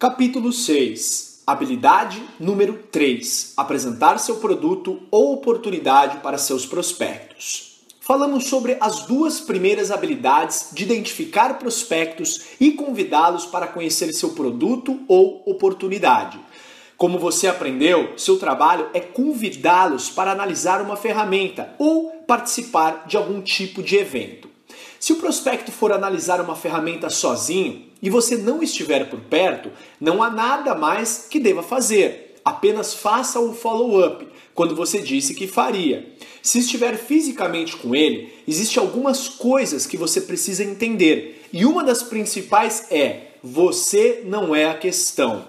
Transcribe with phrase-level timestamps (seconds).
[0.00, 7.80] Capítulo 6 Habilidade número 3 Apresentar seu produto ou oportunidade para seus prospectos.
[8.00, 15.00] Falamos sobre as duas primeiras habilidades de identificar prospectos e convidá-los para conhecer seu produto
[15.08, 16.38] ou oportunidade.
[16.96, 23.42] Como você aprendeu, seu trabalho é convidá-los para analisar uma ferramenta ou participar de algum
[23.42, 24.48] tipo de evento.
[25.00, 30.22] Se o prospecto for analisar uma ferramenta sozinho e você não estiver por perto, não
[30.22, 32.36] há nada mais que deva fazer.
[32.44, 36.12] Apenas faça o follow-up quando você disse que faria.
[36.42, 41.46] Se estiver fisicamente com ele, existem algumas coisas que você precisa entender.
[41.52, 45.46] E uma das principais é: você não é a questão.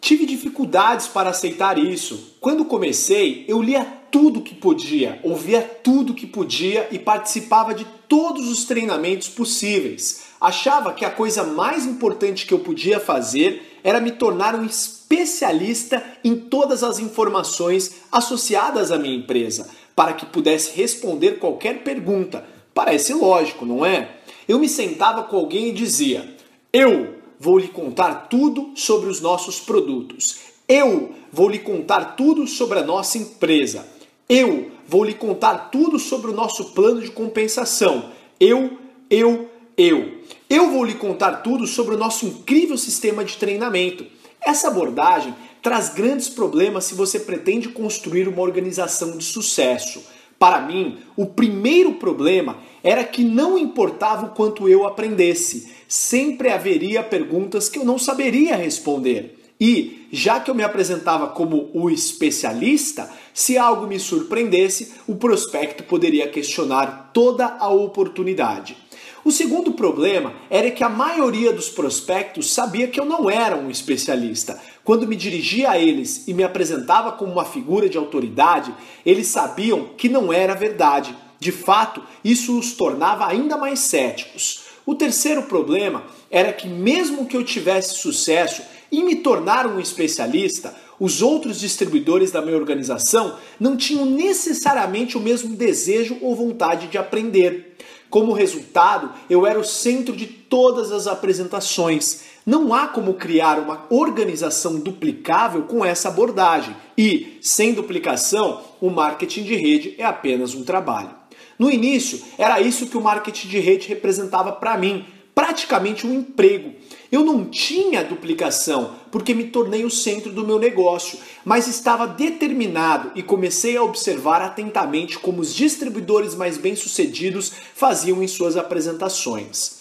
[0.00, 2.36] Tive dificuldades para aceitar isso.
[2.40, 8.48] Quando comecei, eu lia tudo que podia, ouvia tudo que podia e participava de todos
[8.48, 10.22] os treinamentos possíveis.
[10.40, 16.02] Achava que a coisa mais importante que eu podia fazer era me tornar um especialista
[16.24, 22.44] em todas as informações associadas à minha empresa, para que pudesse responder qualquer pergunta.
[22.72, 24.16] Parece lógico, não é?
[24.46, 26.36] Eu me sentava com alguém e dizia:
[26.72, 30.38] Eu vou lhe contar tudo sobre os nossos produtos.
[30.68, 33.86] Eu vou lhe contar tudo sobre a nossa empresa.
[34.28, 38.10] Eu vou lhe contar tudo sobre o nosso plano de compensação.
[38.40, 38.78] Eu,
[39.10, 40.14] eu, eu.
[40.48, 44.06] Eu vou lhe contar tudo sobre o nosso incrível sistema de treinamento.
[44.40, 50.02] Essa abordagem traz grandes problemas se você pretende construir uma organização de sucesso.
[50.38, 57.02] Para mim, o primeiro problema era que não importava o quanto eu aprendesse, sempre haveria
[57.02, 59.38] perguntas que eu não saberia responder.
[59.60, 65.84] E, já que eu me apresentava como o especialista, se algo me surpreendesse, o prospecto
[65.84, 68.76] poderia questionar toda a oportunidade.
[69.24, 73.70] O segundo problema era que a maioria dos prospectos sabia que eu não era um
[73.70, 74.60] especialista.
[74.82, 78.74] Quando me dirigia a eles e me apresentava como uma figura de autoridade,
[79.06, 81.16] eles sabiam que não era verdade.
[81.38, 84.64] De fato, isso os tornava ainda mais céticos.
[84.84, 90.74] O terceiro problema era que, mesmo que eu tivesse sucesso em me tornar um especialista,
[91.00, 96.98] os outros distribuidores da minha organização não tinham necessariamente o mesmo desejo ou vontade de
[96.98, 97.76] aprender.
[98.10, 102.22] Como resultado, eu era o centro de todas as apresentações.
[102.44, 106.74] Não há como criar uma organização duplicável com essa abordagem.
[106.96, 111.10] E, sem duplicação, o marketing de rede é apenas um trabalho.
[111.58, 115.04] No início, era isso que o marketing de rede representava para mim
[115.38, 116.72] praticamente um emprego.
[117.12, 123.12] Eu não tinha duplicação porque me tornei o centro do meu negócio, mas estava determinado
[123.14, 129.78] e comecei a observar atentamente como os distribuidores mais bem-sucedidos faziam em suas apresentações.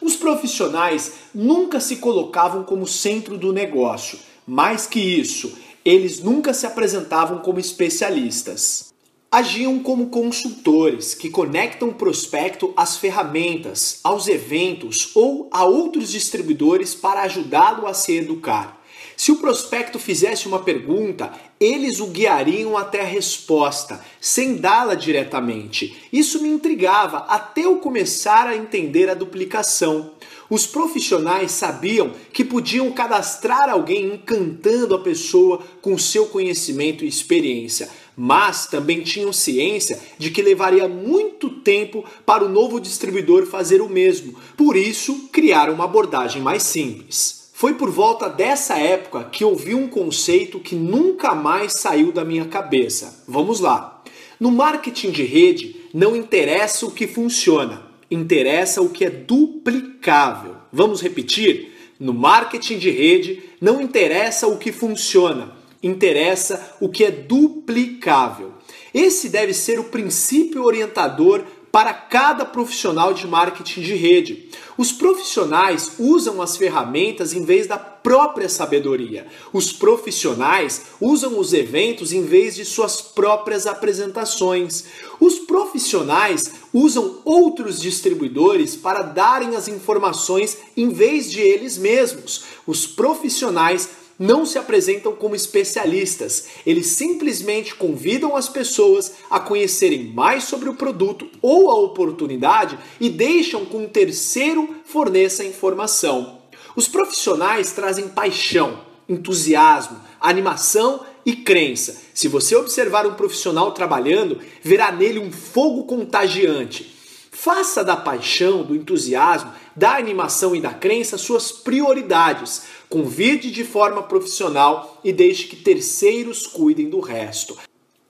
[0.00, 4.16] Os profissionais nunca se colocavam como centro do negócio.
[4.46, 8.89] Mais que isso, eles nunca se apresentavam como especialistas
[9.32, 16.96] agiam como consultores que conectam o prospecto às ferramentas, aos eventos ou a outros distribuidores
[16.96, 18.80] para ajudá-lo a se educar.
[19.16, 21.30] Se o prospecto fizesse uma pergunta,
[21.60, 25.96] eles o guiariam até a resposta, sem dá-la diretamente.
[26.12, 30.12] Isso me intrigava até eu começar a entender a duplicação.
[30.48, 37.88] Os profissionais sabiam que podiam cadastrar alguém encantando a pessoa com seu conhecimento e experiência,
[38.22, 43.88] mas também tinham ciência de que levaria muito tempo para o novo distribuidor fazer o
[43.88, 44.38] mesmo.
[44.58, 47.48] Por isso, criaram uma abordagem mais simples.
[47.54, 52.44] Foi por volta dessa época que ouvi um conceito que nunca mais saiu da minha
[52.44, 53.24] cabeça.
[53.26, 54.02] Vamos lá.
[54.38, 60.56] No marketing de rede, não interessa o que funciona, interessa o que é duplicável.
[60.70, 61.72] Vamos repetir?
[61.98, 68.52] No marketing de rede, não interessa o que funciona, interessa o que é duplicável.
[68.92, 74.48] Esse deve ser o princípio orientador para cada profissional de marketing de rede.
[74.76, 79.26] Os profissionais usam as ferramentas em vez da própria sabedoria.
[79.52, 84.84] Os profissionais usam os eventos em vez de suas próprias apresentações.
[85.20, 92.44] Os profissionais usam outros distribuidores para darem as informações em vez de eles mesmos.
[92.66, 100.44] Os profissionais não se apresentam como especialistas, eles simplesmente convidam as pessoas a conhecerem mais
[100.44, 106.38] sobre o produto ou a oportunidade e deixam que um terceiro forneça a informação.
[106.76, 111.96] Os profissionais trazem paixão, entusiasmo, animação e crença.
[112.12, 117.00] Se você observar um profissional trabalhando, verá nele um fogo contagiante
[117.30, 122.64] Faça da paixão, do entusiasmo, da animação e da crença suas prioridades.
[122.86, 127.56] Convide de forma profissional e deixe que terceiros cuidem do resto.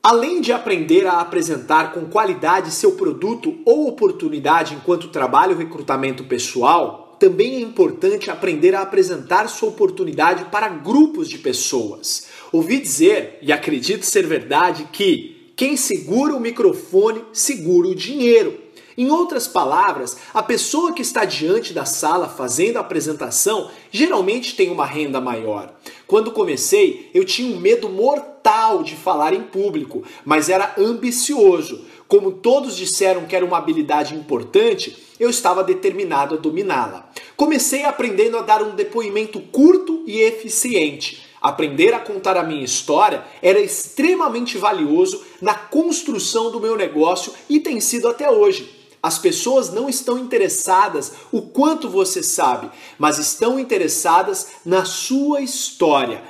[0.03, 6.25] Além de aprender a apresentar com qualidade seu produto ou oportunidade enquanto trabalha o recrutamento
[6.25, 12.27] pessoal, também é importante aprender a apresentar sua oportunidade para grupos de pessoas.
[12.51, 18.59] Ouvi dizer, e acredito ser verdade, que quem segura o microfone segura o dinheiro.
[19.01, 24.71] Em outras palavras, a pessoa que está diante da sala fazendo a apresentação geralmente tem
[24.71, 25.73] uma renda maior.
[26.07, 31.87] Quando comecei, eu tinha um medo mortal de falar em público, mas era ambicioso.
[32.07, 37.11] Como todos disseram que era uma habilidade importante, eu estava determinado a dominá-la.
[37.39, 41.23] Comecei aprendendo a dar um depoimento curto e eficiente.
[41.41, 47.59] Aprender a contar a minha história era extremamente valioso na construção do meu negócio e
[47.59, 48.80] tem sido até hoje.
[49.03, 56.23] As pessoas não estão interessadas o quanto você sabe, mas estão interessadas na sua história,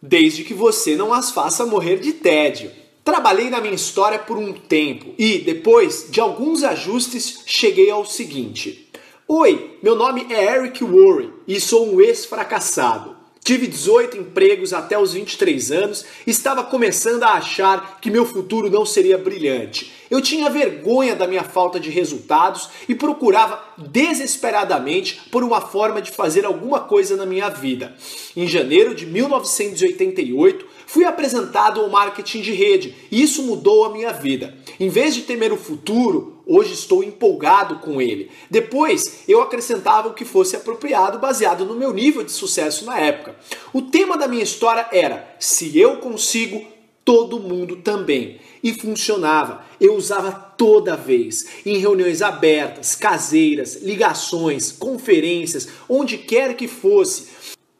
[0.00, 2.70] desde que você não as faça morrer de tédio.
[3.04, 8.90] Trabalhei na minha história por um tempo e, depois de alguns ajustes, cheguei ao seguinte:
[9.28, 13.13] Oi, meu nome é Eric Worre e sou um ex-fracassado.
[13.44, 18.70] Tive 18 empregos até os 23 anos e estava começando a achar que meu futuro
[18.70, 19.92] não seria brilhante.
[20.10, 26.10] Eu tinha vergonha da minha falta de resultados e procurava desesperadamente por uma forma de
[26.10, 27.94] fazer alguma coisa na minha vida.
[28.34, 34.10] Em janeiro de 1988, fui apresentado ao marketing de rede e isso mudou a minha
[34.10, 34.56] vida.
[34.80, 38.30] Em vez de temer o futuro, Hoje estou empolgado com ele.
[38.50, 43.34] Depois, eu acrescentava o que fosse apropriado baseado no meu nível de sucesso na época.
[43.72, 46.62] O tema da minha história era: se eu consigo,
[47.02, 48.40] todo mundo também.
[48.62, 49.64] E funcionava.
[49.80, 57.28] Eu usava toda vez, em reuniões abertas, caseiras, ligações, conferências, onde quer que fosse.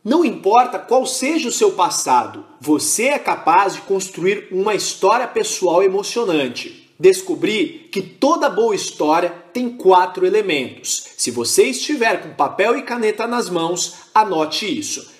[0.02, 5.82] Não importa qual seja o seu passado, você é capaz de construir uma história pessoal
[5.82, 11.08] emocionante descobri que toda boa história tem quatro elementos.
[11.16, 15.12] Se você estiver com papel e caneta nas mãos, anote isso.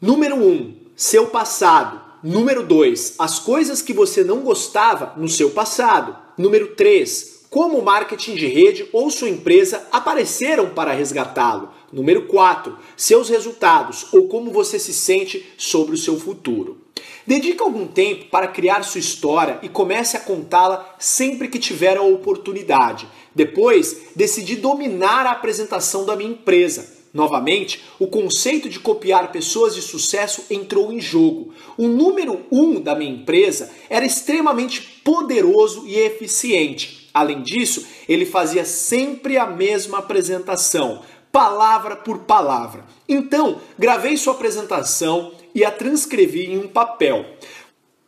[0.00, 2.00] Número 1, um, seu passado.
[2.22, 6.16] Número 2, as coisas que você não gostava no seu passado.
[6.38, 11.70] Número 3, como o marketing de rede ou sua empresa apareceram para resgatá-lo.
[11.92, 16.78] Número 4, seus resultados ou como você se sente sobre o seu futuro.
[17.26, 22.02] Dedique algum tempo para criar sua história e comece a contá-la sempre que tiver a
[22.02, 23.06] oportunidade.
[23.34, 27.00] Depois, decidi dominar a apresentação da minha empresa.
[27.14, 31.52] Novamente, o conceito de copiar pessoas de sucesso entrou em jogo.
[31.76, 37.10] O número um da minha empresa era extremamente poderoso e eficiente.
[37.12, 42.84] Além disso, ele fazia sempre a mesma apresentação, palavra por palavra.
[43.06, 47.24] Então, gravei sua apresentação e a transcrevi em um papel.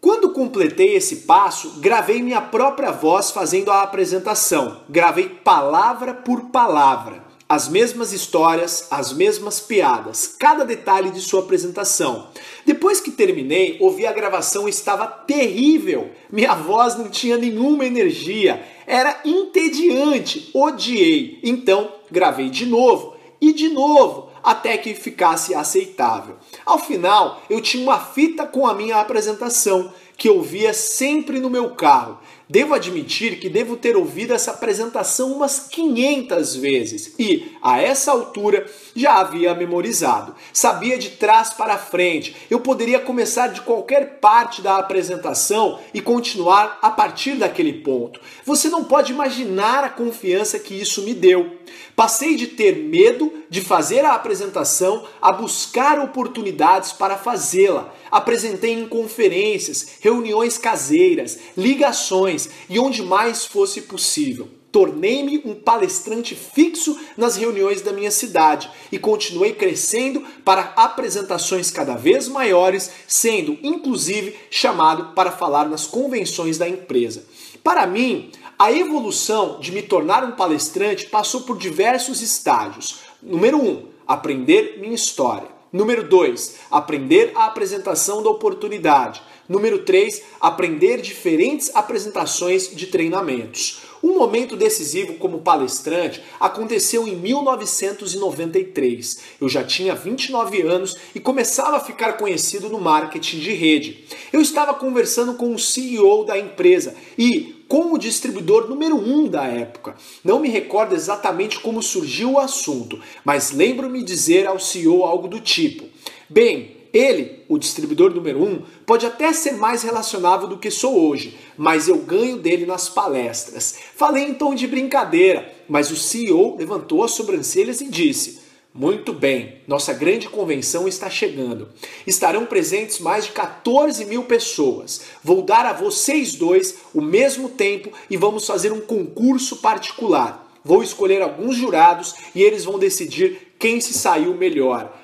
[0.04, 4.82] Quando completei esse passo, gravei minha própria voz fazendo a apresentação.
[4.86, 7.24] Gravei palavra por palavra.
[7.48, 12.28] As mesmas histórias, as mesmas piadas, cada detalhe de sua apresentação.
[12.66, 16.10] Depois que terminei, ouvi a gravação estava terrível.
[16.30, 21.38] Minha voz não tinha nenhuma energia, era entediante, odiei.
[21.42, 26.36] Então, gravei de novo e de novo até que ficasse aceitável.
[26.66, 31.50] Ao final, eu tinha uma fita com a minha apresentação que eu via sempre no
[31.50, 32.18] meu carro.
[32.54, 38.64] Devo admitir que devo ter ouvido essa apresentação umas 500 vezes e, a essa altura,
[38.94, 40.36] já havia memorizado.
[40.52, 42.36] Sabia de trás para frente.
[42.48, 48.20] Eu poderia começar de qualquer parte da apresentação e continuar a partir daquele ponto.
[48.44, 51.58] Você não pode imaginar a confiança que isso me deu.
[51.96, 57.92] Passei de ter medo de fazer a apresentação a buscar oportunidades para fazê-la.
[58.10, 64.48] Apresentei em conferências, reuniões caseiras, ligações e onde mais fosse possível.
[64.72, 71.94] Tornei-me um palestrante fixo nas reuniões da minha cidade e continuei crescendo para apresentações cada
[71.94, 77.24] vez maiores, sendo inclusive chamado para falar nas convenções da empresa.
[77.62, 83.00] Para mim, a evolução de me tornar um palestrante passou por diversos estágios.
[83.22, 85.48] Número 1, um, aprender minha história.
[85.72, 89.20] Número 2, aprender a apresentação da oportunidade.
[89.48, 93.82] Número 3, aprender diferentes apresentações de treinamentos.
[94.02, 99.18] Um momento decisivo como palestrante aconteceu em 1993.
[99.40, 104.04] Eu já tinha 29 anos e começava a ficar conhecido no marketing de rede.
[104.32, 109.26] Eu estava conversando com o CEO da empresa e com o distribuidor número 1 um
[109.26, 109.94] da época.
[110.22, 115.40] Não me recordo exatamente como surgiu o assunto, mas lembro-me dizer ao CEO algo do
[115.40, 115.86] tipo:
[116.28, 121.36] Bem, ele, o distribuidor número um, pode até ser mais relacionável do que sou hoje,
[121.58, 123.74] mas eu ganho dele nas palestras.
[123.96, 128.38] Falei em tom de brincadeira, mas o CEO levantou as sobrancelhas e disse:
[128.72, 131.68] Muito bem, nossa grande convenção está chegando.
[132.06, 135.00] Estarão presentes mais de 14 mil pessoas.
[135.22, 140.48] Vou dar a vocês dois o mesmo tempo e vamos fazer um concurso particular.
[140.64, 144.96] Vou escolher alguns jurados e eles vão decidir quem se saiu melhor.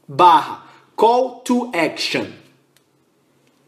[0.06, 0.64] barra
[0.96, 2.26] call to action.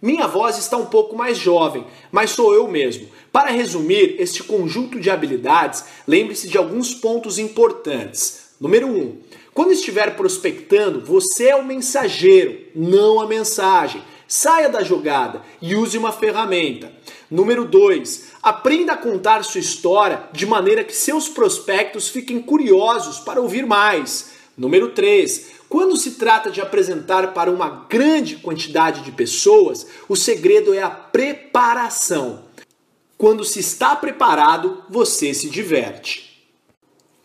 [0.00, 3.09] Minha voz está um pouco mais jovem, mas sou eu mesmo.
[3.37, 8.52] Para resumir este conjunto de habilidades, lembre-se de alguns pontos importantes.
[8.59, 8.90] Número 1.
[8.90, 9.19] Um,
[9.52, 14.02] quando estiver prospectando, você é o mensageiro, não a mensagem.
[14.26, 16.90] Saia da jogada e use uma ferramenta.
[17.31, 18.28] Número 2.
[18.43, 24.31] Aprenda a contar sua história de maneira que seus prospectos fiquem curiosos para ouvir mais.
[24.57, 25.57] Número 3.
[25.69, 30.88] Quando se trata de apresentar para uma grande quantidade de pessoas, o segredo é a
[30.88, 32.46] preparação.
[33.19, 36.45] Quando se está preparado, você se diverte.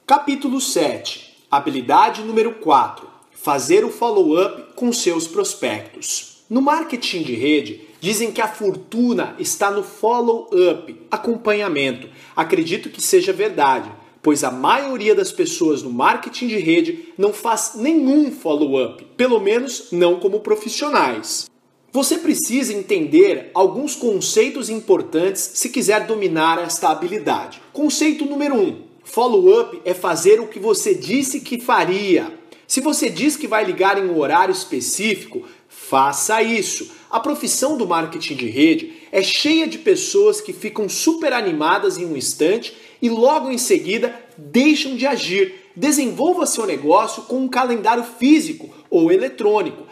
[0.07, 6.45] Capítulo 7 Habilidade número 4: fazer o follow-up com seus prospectos.
[6.49, 12.07] No marketing de rede, dizem que a fortuna está no follow-up, acompanhamento.
[12.33, 17.73] Acredito que seja verdade, pois a maioria das pessoas no marketing de rede não faz
[17.75, 21.50] nenhum follow-up, pelo menos não como profissionais.
[21.93, 27.61] Você precisa entender alguns conceitos importantes se quiser dominar esta habilidade.
[27.73, 32.33] Conceito número 1: um, Follow-up é fazer o que você disse que faria.
[32.65, 36.89] Se você diz que vai ligar em um horário específico, faça isso.
[37.09, 42.05] A profissão do marketing de rede é cheia de pessoas que ficam super animadas em
[42.05, 45.55] um instante e logo em seguida deixam de agir.
[45.75, 49.83] Desenvolva seu negócio com um calendário físico ou eletrônico.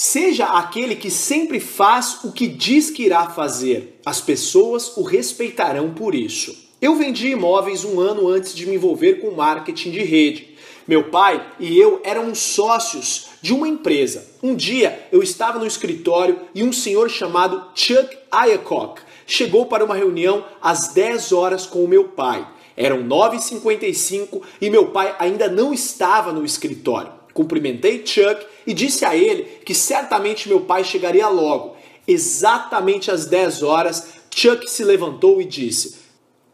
[0.00, 3.98] Seja aquele que sempre faz o que diz que irá fazer.
[4.06, 6.56] As pessoas o respeitarão por isso.
[6.80, 10.56] Eu vendi imóveis um ano antes de me envolver com marketing de rede.
[10.86, 14.24] Meu pai e eu éramos sócios de uma empresa.
[14.40, 19.96] Um dia eu estava no escritório e um senhor chamado Chuck Aycock chegou para uma
[19.96, 22.46] reunião às 10 horas com o meu pai.
[22.76, 27.17] Eram 9h55 e meu pai ainda não estava no escritório.
[27.38, 31.76] Cumprimentei Chuck e disse a ele que certamente meu pai chegaria logo.
[32.04, 35.98] Exatamente às 10 horas, Chuck se levantou e disse: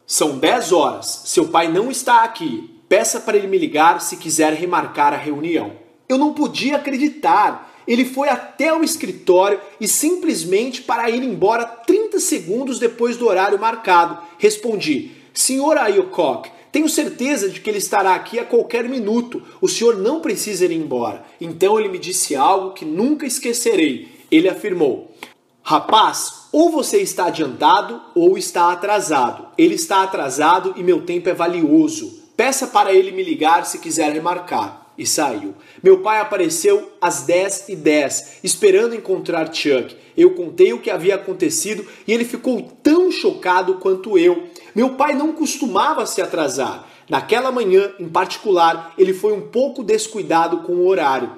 [0.07, 1.23] são 10 horas.
[1.25, 2.71] Seu pai não está aqui.
[2.87, 5.73] Peça para ele me ligar se quiser remarcar a reunião.
[6.07, 7.73] Eu não podia acreditar.
[7.88, 13.59] Ele foi até o escritório e simplesmente para ir embora 30 segundos depois do horário
[13.59, 14.19] marcado.
[14.37, 19.40] Respondi: Senhor Ayokok, tenho certeza de que ele estará aqui a qualquer minuto.
[19.61, 21.25] O senhor não precisa ir embora.
[21.40, 24.09] Então ele me disse algo que nunca esquecerei.
[24.28, 25.14] Ele afirmou:
[25.62, 29.47] Rapaz, ou você está adiantado ou está atrasado.
[29.57, 32.25] Ele está atrasado e meu tempo é valioso.
[32.37, 34.84] Peça para ele me ligar se quiser remarcar.
[34.97, 35.55] E saiu.
[35.83, 39.97] Meu pai apareceu às 10 e 10, esperando encontrar Chuck.
[40.17, 44.45] Eu contei o que havia acontecido e ele ficou tão chocado quanto eu.
[44.75, 46.89] Meu pai não costumava se atrasar.
[47.09, 51.33] Naquela manhã, em particular, ele foi um pouco descuidado com o horário.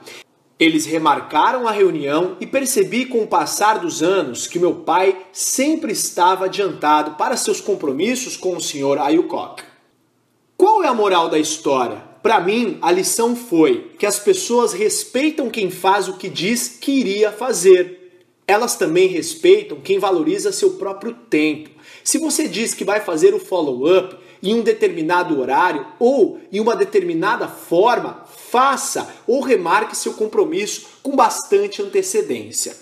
[0.59, 5.93] Eles remarcaram a reunião e percebi com o passar dos anos que meu pai sempre
[5.93, 8.99] estava adiantado para seus compromissos com o Sr.
[8.99, 9.63] Ayukok.
[10.57, 12.03] Qual é a moral da história?
[12.27, 16.91] Para mim, a lição foi que as pessoas respeitam quem faz o que diz que
[16.91, 18.25] iria fazer.
[18.49, 21.71] Elas também respeitam quem valoriza seu próprio tempo.
[22.03, 26.75] Se você diz que vai fazer o follow-up em um determinado horário ou em uma
[26.75, 32.77] determinada forma, faça ou remarque seu compromisso com bastante antecedência.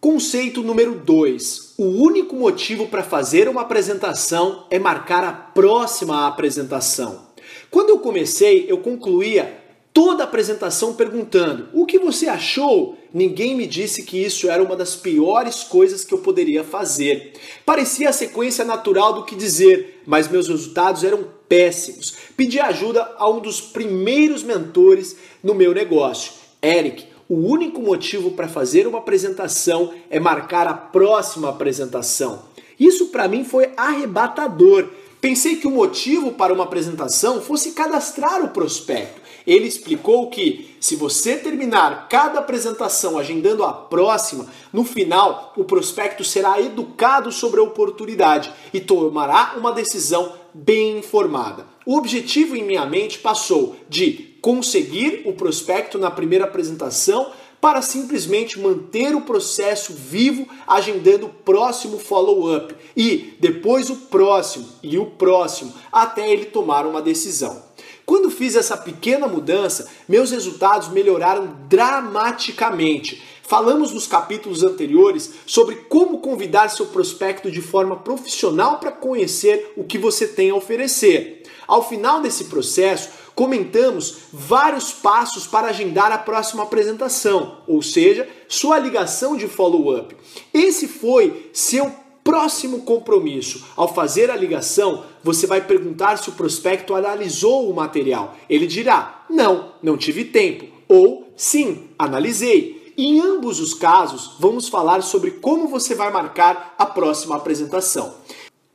[0.00, 1.74] Conceito número 2.
[1.76, 7.27] O único motivo para fazer uma apresentação é marcar a próxima apresentação.
[7.70, 9.60] Quando eu comecei, eu concluía
[9.92, 14.76] toda a apresentação perguntando: "O que você achou?" Ninguém me disse que isso era uma
[14.76, 17.32] das piores coisas que eu poderia fazer.
[17.64, 22.14] Parecia a sequência natural do que dizer, mas meus resultados eram péssimos.
[22.36, 26.32] Pedi ajuda a um dos primeiros mentores no meu negócio,
[26.62, 27.06] Eric.
[27.28, 32.42] O único motivo para fazer uma apresentação é marcar a próxima apresentação.
[32.78, 34.88] Isso para mim foi arrebatador.
[35.20, 39.20] Pensei que o motivo para uma apresentação fosse cadastrar o prospecto.
[39.44, 46.22] Ele explicou que se você terminar cada apresentação agendando a próxima, no final o prospecto
[46.22, 51.66] será educado sobre a oportunidade e tomará uma decisão bem informada.
[51.84, 58.58] O objetivo em minha mente passou de conseguir o prospecto na primeira apresentação para simplesmente
[58.58, 65.72] manter o processo vivo, agendando o próximo follow-up e depois o próximo e o próximo,
[65.90, 67.62] até ele tomar uma decisão.
[68.06, 73.22] Quando fiz essa pequena mudança, meus resultados melhoraram dramaticamente.
[73.42, 79.84] Falamos nos capítulos anteriores sobre como convidar seu prospecto de forma profissional para conhecer o
[79.84, 81.42] que você tem a oferecer.
[81.66, 88.80] Ao final desse processo, comentamos vários passos para agendar a próxima apresentação, ou seja, sua
[88.80, 90.16] ligação de follow-up.
[90.52, 91.88] Esse foi seu
[92.24, 93.64] próximo compromisso.
[93.76, 98.34] Ao fazer a ligação, você vai perguntar se o prospecto analisou o material.
[98.50, 100.66] Ele dirá: não, não tive tempo.
[100.88, 102.92] Ou sim, analisei.
[102.98, 108.12] Em ambos os casos, vamos falar sobre como você vai marcar a próxima apresentação.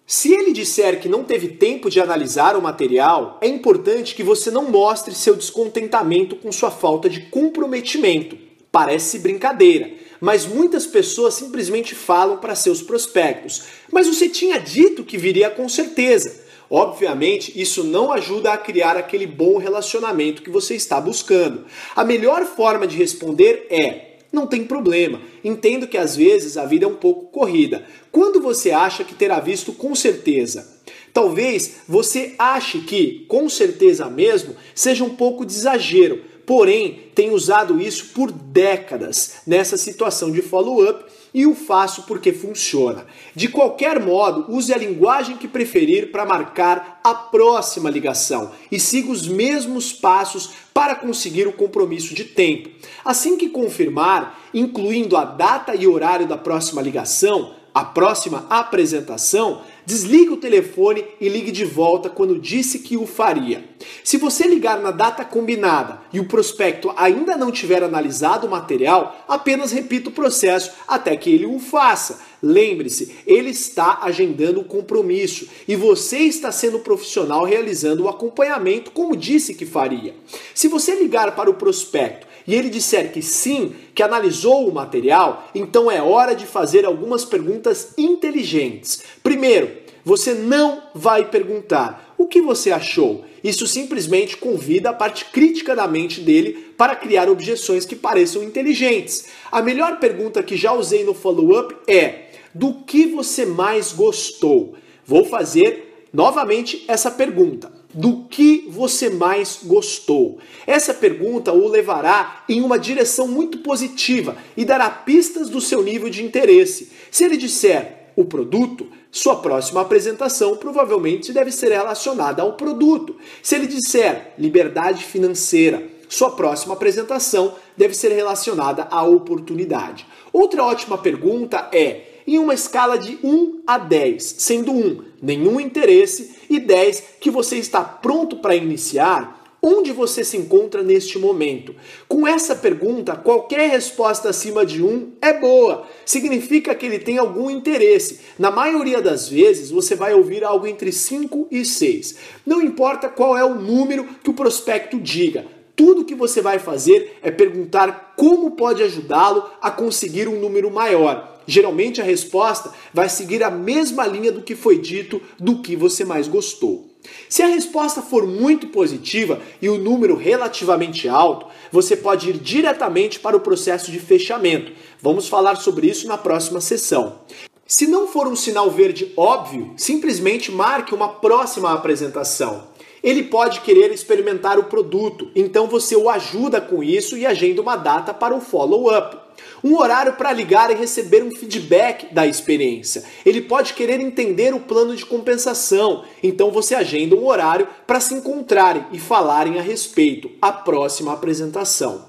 [0.05, 4.51] Se ele disser que não teve tempo de analisar o material, é importante que você
[4.51, 8.37] não mostre seu descontentamento com sua falta de comprometimento.
[8.69, 15.17] Parece brincadeira, mas muitas pessoas simplesmente falam para seus prospectos: Mas você tinha dito que
[15.17, 16.43] viria com certeza.
[16.69, 21.65] Obviamente, isso não ajuda a criar aquele bom relacionamento que você está buscando.
[21.95, 25.21] A melhor forma de responder é: não tem problema.
[25.43, 27.85] Entendo que às vezes a vida é um pouco corrida.
[28.11, 30.67] Quando você acha que terá visto com certeza?
[31.13, 37.79] Talvez você ache que, com certeza mesmo, seja um pouco de exagero, porém tem usado
[37.79, 43.05] isso por décadas nessa situação de follow-up e o faço porque funciona.
[43.35, 49.11] De qualquer modo, use a linguagem que preferir para marcar a próxima ligação e siga
[49.11, 52.69] os mesmos passos para conseguir o compromisso de tempo.
[53.03, 60.31] Assim que confirmar, incluindo a data e horário da próxima ligação, a próxima apresentação, desligue
[60.31, 63.63] o telefone e ligue de volta quando disse que o faria.
[64.03, 69.23] Se você ligar na data combinada e o prospecto ainda não tiver analisado o material,
[69.27, 72.19] apenas repita o processo até que ele o faça.
[72.41, 79.15] Lembre-se, ele está agendando o compromisso e você está sendo profissional realizando o acompanhamento como
[79.15, 80.13] disse que faria.
[80.53, 85.49] Se você ligar para o prospecto e ele disser que sim, que analisou o material,
[85.53, 89.03] então é hora de fazer algumas perguntas inteligentes.
[89.21, 89.71] Primeiro,
[90.03, 93.23] você não vai perguntar o que você achou.
[93.43, 99.25] Isso simplesmente convida a parte crítica da mente dele para criar objeções que pareçam inteligentes.
[99.51, 104.75] A melhor pergunta que já usei no follow-up é: do que você mais gostou?
[105.06, 110.39] Vou fazer novamente essa pergunta do que você mais gostou.
[110.65, 116.10] Essa pergunta o levará em uma direção muito positiva e dará pistas do seu nível
[116.10, 116.91] de interesse.
[117.12, 123.15] Se ele disser o produto, sua próxima apresentação provavelmente deve ser relacionada ao produto.
[123.41, 130.06] Se ele disser liberdade financeira, sua próxima apresentação deve ser relacionada à oportunidade.
[130.32, 136.36] Outra ótima pergunta é em uma escala de 1 a 10, sendo 1 nenhum interesse
[136.49, 141.73] e 10 que você está pronto para iniciar, Onde você se encontra neste momento?
[142.05, 145.88] Com essa pergunta, qualquer resposta acima de um é boa.
[146.05, 148.19] Significa que ele tem algum interesse.
[148.38, 152.17] Na maioria das vezes, você vai ouvir algo entre 5 e 6.
[152.45, 155.45] Não importa qual é o número que o prospecto diga.
[155.77, 161.32] Tudo que você vai fazer é perguntar como pode ajudá-lo a conseguir um número maior.
[161.45, 166.06] Geralmente a resposta vai seguir a mesma linha do que foi dito, do que você
[166.06, 166.89] mais gostou.
[167.27, 173.19] Se a resposta for muito positiva e o número relativamente alto, você pode ir diretamente
[173.19, 174.71] para o processo de fechamento.
[175.01, 177.19] Vamos falar sobre isso na próxima sessão.
[177.65, 182.67] Se não for um sinal verde óbvio, simplesmente marque uma próxima apresentação.
[183.01, 187.75] Ele pode querer experimentar o produto, então você o ajuda com isso e agenda uma
[187.75, 189.22] data para o follow-up
[189.63, 193.04] um horário para ligar e receber um feedback da experiência.
[193.26, 198.13] Ele pode querer entender o plano de compensação, então você agenda um horário para se
[198.13, 202.06] encontrarem e falarem a respeito, a próxima apresentação.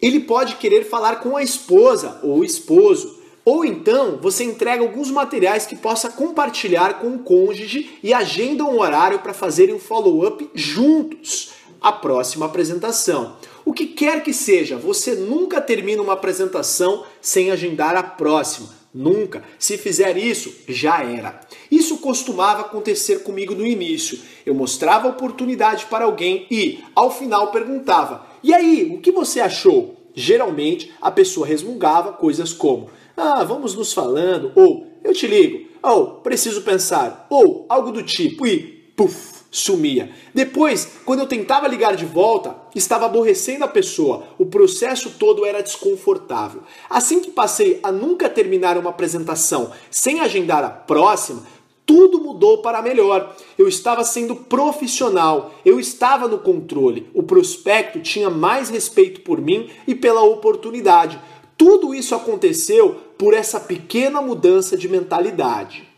[0.00, 3.20] Ele pode querer falar com a esposa ou esposo.
[3.44, 8.78] Ou então você entrega alguns materiais que possa compartilhar com o cônjuge e agenda um
[8.78, 11.52] horário para fazerem um follow-up juntos.
[11.80, 13.36] A próxima apresentação.
[13.64, 18.68] O que quer que seja, você nunca termina uma apresentação sem agendar a próxima.
[18.92, 19.44] Nunca.
[19.58, 21.40] Se fizer isso, já era.
[21.70, 24.18] Isso costumava acontecer comigo no início.
[24.44, 29.40] Eu mostrava a oportunidade para alguém e, ao final, perguntava: E aí, o que você
[29.40, 29.96] achou?
[30.12, 36.16] Geralmente, a pessoa resmungava coisas como: Ah, vamos nos falando, ou eu te ligo, ou
[36.16, 38.58] preciso pensar, ou algo do tipo, e
[38.96, 40.10] puf, sumia.
[40.32, 45.62] Depois, quando eu tentava ligar de volta, estava aborrecendo a pessoa, o processo todo era
[45.62, 46.62] desconfortável.
[46.88, 51.42] Assim que passei a nunca terminar uma apresentação sem agendar a próxima,
[51.84, 53.34] tudo mudou para melhor.
[53.58, 57.10] Eu estava sendo profissional, eu estava no controle.
[57.12, 61.20] O prospecto tinha mais respeito por mim e pela oportunidade.
[61.56, 65.89] Tudo isso aconteceu por essa pequena mudança de mentalidade.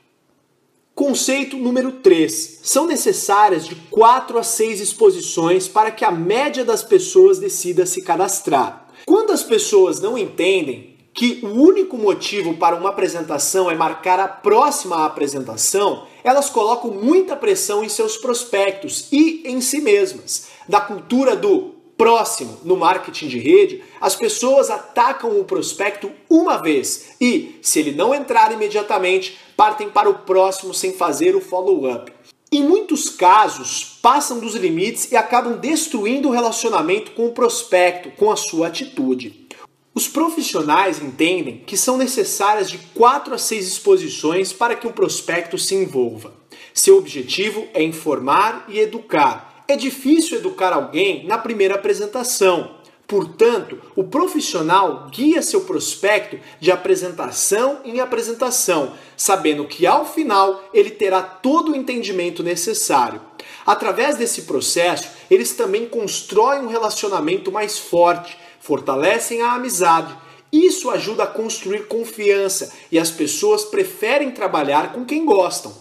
[1.03, 2.61] Conceito número 3.
[2.63, 8.03] São necessárias de 4 a 6 exposições para que a média das pessoas decida se
[8.03, 8.87] cadastrar.
[9.05, 14.29] Quando as pessoas não entendem que o único motivo para uma apresentação é marcar a
[14.29, 20.51] próxima apresentação, elas colocam muita pressão em seus prospectos e em si mesmas.
[20.69, 27.11] Da cultura do próximo no marketing de rede, as pessoas atacam o prospecto uma vez
[27.21, 32.13] e, se ele não entrar imediatamente, partem para o próximo sem fazer o follow-up.
[32.51, 38.31] Em muitos casos, passam dos limites e acabam destruindo o relacionamento com o prospecto, com
[38.31, 39.49] a sua atitude.
[39.95, 45.59] Os profissionais entendem que são necessárias de 4 a 6 exposições para que o prospecto
[45.59, 46.33] se envolva.
[46.75, 52.83] Seu objetivo é informar e educar, é difícil educar alguém na primeira apresentação.
[53.07, 60.91] Portanto, o profissional guia seu prospecto de apresentação em apresentação, sabendo que ao final ele
[60.91, 63.21] terá todo o entendimento necessário.
[63.67, 70.17] Através desse processo, eles também constroem um relacionamento mais forte, fortalecem a amizade.
[70.51, 75.73] Isso ajuda a construir confiança e as pessoas preferem trabalhar com quem gostam.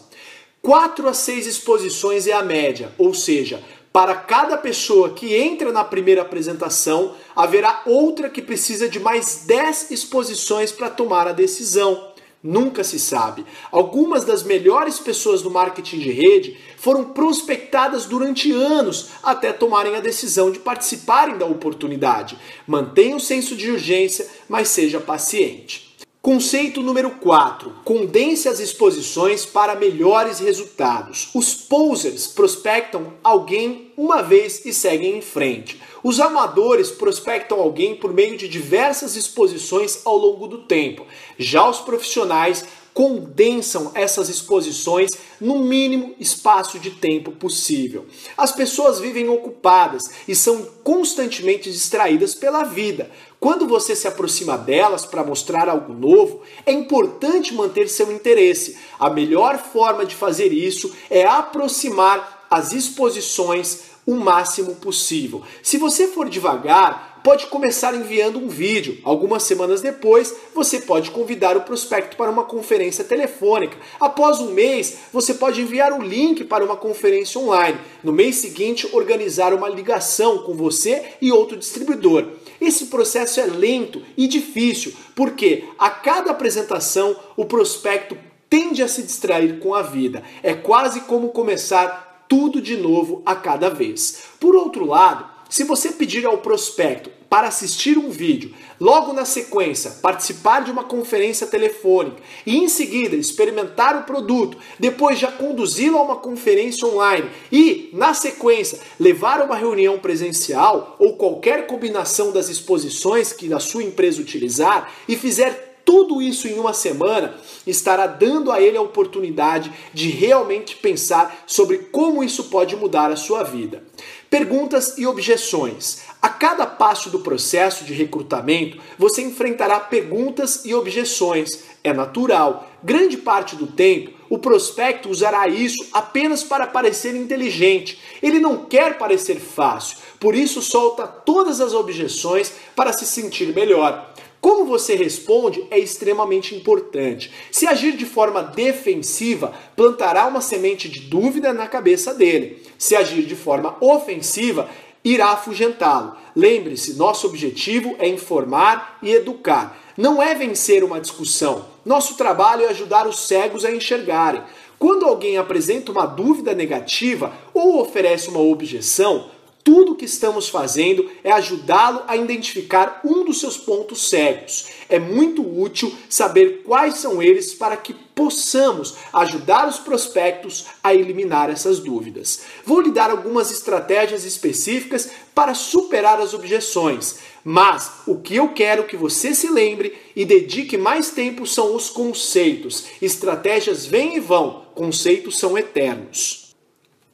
[0.62, 5.84] 4 a 6 exposições é a média, ou seja, para cada pessoa que entra na
[5.84, 12.10] primeira apresentação, haverá outra que precisa de mais 10 exposições para tomar a decisão.
[12.42, 13.46] Nunca se sabe.
[13.72, 20.00] Algumas das melhores pessoas do marketing de rede foram prospectadas durante anos até tomarem a
[20.00, 22.38] decisão de participarem da oportunidade.
[22.66, 25.91] Mantenha o senso de urgência, mas seja paciente.
[26.22, 27.78] Conceito número 4.
[27.84, 31.32] Condense as exposições para melhores resultados.
[31.34, 35.82] Os posers prospectam alguém uma vez e seguem em frente.
[36.04, 41.08] Os amadores prospectam alguém por meio de diversas exposições ao longo do tempo.
[41.40, 48.06] Já os profissionais condensam essas exposições no mínimo espaço de tempo possível.
[48.38, 53.10] As pessoas vivem ocupadas e são constantemente distraídas pela vida.
[53.42, 58.78] Quando você se aproxima delas para mostrar algo novo, é importante manter seu interesse.
[59.00, 65.42] A melhor forma de fazer isso é aproximar as exposições o máximo possível.
[65.64, 69.00] Se você for devagar, pode começar enviando um vídeo.
[69.04, 73.76] Algumas semanas depois, você pode convidar o prospecto para uma conferência telefônica.
[74.00, 77.80] Após um mês, você pode enviar o link para uma conferência online.
[78.04, 82.41] No mês seguinte, organizar uma ligação com você e outro distribuidor.
[82.62, 88.16] Esse processo é lento e difícil, porque a cada apresentação o prospecto
[88.48, 90.22] tende a se distrair com a vida.
[90.44, 94.26] É quase como começar tudo de novo a cada vez.
[94.40, 99.92] Por outro lado, se você pedir ao prospecto para assistir um vídeo, logo na sequência
[100.02, 106.04] participar de uma conferência telefônica e em seguida experimentar o produto, depois já conduzi-lo a
[106.04, 112.48] uma conferência online e, na sequência, levar a uma reunião presencial ou qualquer combinação das
[112.48, 117.36] exposições que a sua empresa utilizar e fizer tudo isso em uma semana
[117.66, 123.16] estará dando a ele a oportunidade de realmente pensar sobre como isso pode mudar a
[123.18, 123.84] sua vida.
[124.32, 126.04] Perguntas e objeções.
[126.22, 131.66] A cada passo do processo de recrutamento, você enfrentará perguntas e objeções.
[131.84, 132.72] É natural.
[132.82, 138.00] Grande parte do tempo, o prospecto usará isso apenas para parecer inteligente.
[138.24, 144.14] Ele não quer parecer fácil, por isso solta todas as objeções para se sentir melhor.
[144.40, 147.32] Como você responde é extremamente importante.
[147.52, 152.61] Se agir de forma defensiva, plantará uma semente de dúvida na cabeça dele.
[152.82, 154.68] Se agir de forma ofensiva,
[155.06, 156.16] irá afugentá-lo.
[156.36, 159.78] Lembre-se, nosso objetivo é informar e educar.
[159.96, 161.68] Não é vencer uma discussão.
[161.86, 164.42] Nosso trabalho é ajudar os cegos a enxergarem.
[164.80, 169.30] Quando alguém apresenta uma dúvida negativa ou oferece uma objeção,
[169.64, 174.68] tudo que estamos fazendo é ajudá-lo a identificar um dos seus pontos cegos.
[174.90, 181.50] É muito útil saber quais são eles para que possamos ajudar os prospectos a eliminar
[181.50, 182.42] essas dúvidas.
[182.66, 188.86] Vou lhe dar algumas estratégias específicas para superar as objeções, mas o que eu quero
[188.86, 192.86] que você se lembre e dedique mais tempo são os conceitos.
[193.02, 196.41] Estratégias vêm e vão, conceitos são eternos.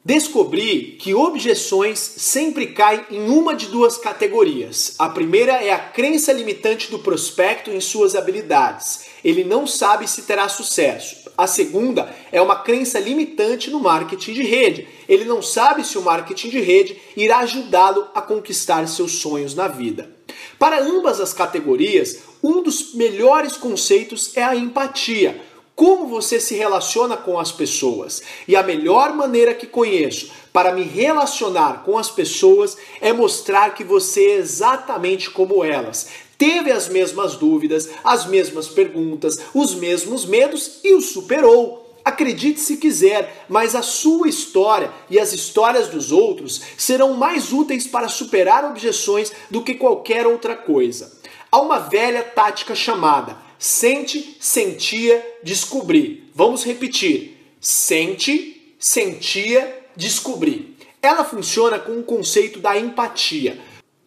[0.08, 4.94] Descobri que objeções sempre caem em uma de duas categorias.
[4.98, 9.00] A primeira é a crença limitante do prospecto em suas habilidades.
[9.22, 11.30] Ele não sabe se terá sucesso.
[11.36, 14.88] A segunda é uma crença limitante no marketing de rede.
[15.06, 19.68] Ele não sabe se o marketing de rede irá ajudá-lo a conquistar seus sonhos na
[19.68, 20.10] vida.
[20.58, 25.38] Para ambas as categorias, um dos melhores conceitos é a empatia
[25.78, 28.20] como você se relaciona com as pessoas.
[28.48, 33.84] E a melhor maneira que conheço para me relacionar com as pessoas é mostrar que
[33.84, 36.08] você é exatamente como elas.
[36.36, 41.96] Teve as mesmas dúvidas, as mesmas perguntas, os mesmos medos e os superou.
[42.04, 47.86] Acredite se quiser, mas a sua história e as histórias dos outros serão mais úteis
[47.86, 51.16] para superar objeções do que qualquer outra coisa.
[51.52, 56.30] Há uma velha tática chamada Sente, sentia, descobrir.
[56.34, 57.36] Vamos repetir.
[57.60, 60.76] Sente, sentia, descobrir.
[61.02, 63.58] Ela funciona com o conceito da empatia.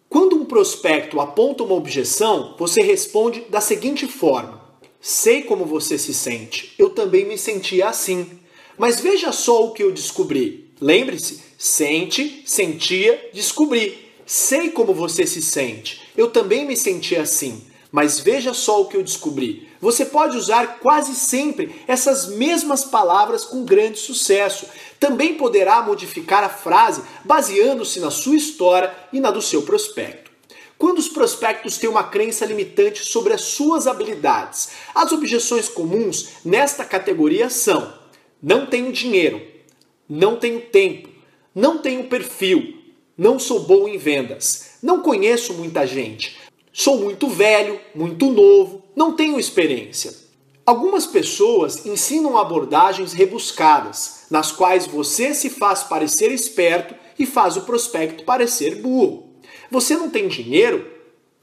[0.08, 4.62] Quando um prospecto aponta uma objeção, você responde da seguinte forma:
[5.02, 6.74] Sei como você se sente.
[6.78, 8.40] Eu também me sentia assim.
[8.78, 10.72] Mas veja só o que eu descobri.
[10.80, 13.98] Lembre-se: sente, sentia, descobri.
[14.26, 16.02] Sei como você se sente.
[16.16, 17.64] Eu também me sentia assim.
[17.92, 19.70] Mas veja só o que eu descobri.
[19.82, 24.66] Você pode usar quase sempre essas mesmas palavras com grande sucesso.
[25.00, 30.32] Também poderá modificar a frase baseando-se na sua história e na do seu prospecto.
[30.78, 36.84] Quando os prospectos têm uma crença limitante sobre as suas habilidades, as objeções comuns nesta
[36.84, 37.94] categoria são:
[38.42, 39.40] não tenho dinheiro,
[40.10, 41.08] não tenho tempo,
[41.54, 42.82] não tenho perfil,
[43.16, 46.40] não sou bom em vendas, não conheço muita gente,
[46.74, 50.14] Sou muito velho, muito novo, não tenho experiência.
[50.66, 57.64] Algumas pessoas ensinam abordagens rebuscadas, nas quais você se faz parecer esperto e faz o
[57.64, 59.32] prospecto parecer burro.
[59.70, 60.90] Você não tem dinheiro?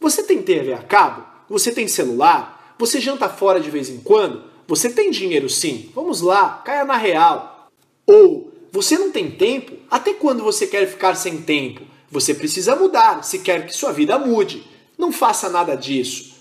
[0.00, 1.26] Você tem TV a cabo?
[1.50, 2.74] Você tem celular?
[2.78, 4.44] Você janta fora de vez em quando?
[4.66, 5.90] Você tem dinheiro sim.
[5.94, 7.68] Vamos lá, caia na real.
[8.06, 9.76] Ou você não tem tempo?
[9.90, 11.82] Até quando você quer ficar sem tempo?
[12.10, 14.77] Você precisa mudar se quer que sua vida mude.
[14.98, 16.34] Não faça nada disso.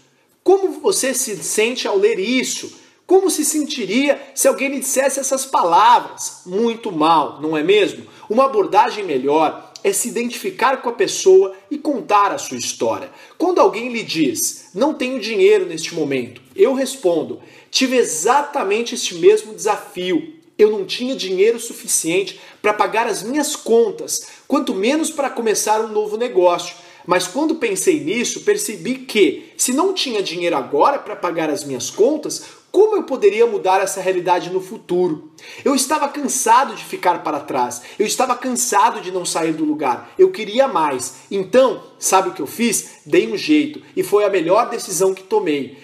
[0.43, 2.73] Como você se sente ao ler isso?
[3.05, 6.41] Como se sentiria se alguém lhe dissesse essas palavras?
[6.45, 8.05] Muito mal, não é mesmo?
[8.29, 13.09] Uma abordagem melhor é se identificar com a pessoa e contar a sua história.
[13.37, 17.39] Quando alguém lhe diz, não tenho dinheiro neste momento, eu respondo,
[17.69, 20.35] tive exatamente este mesmo desafio.
[20.57, 25.89] Eu não tinha dinheiro suficiente para pagar as minhas contas, quanto menos para começar um
[25.89, 26.75] novo negócio.
[27.07, 31.89] Mas quando pensei nisso, percebi que, se não tinha dinheiro agora para pagar as minhas
[31.89, 35.31] contas, como eu poderia mudar essa realidade no futuro?
[35.63, 40.11] Eu estava cansado de ficar para trás, eu estava cansado de não sair do lugar,
[40.19, 41.15] eu queria mais.
[41.31, 42.99] Então, sabe o que eu fiz?
[43.05, 45.77] Dei um jeito e foi a melhor decisão que tomei.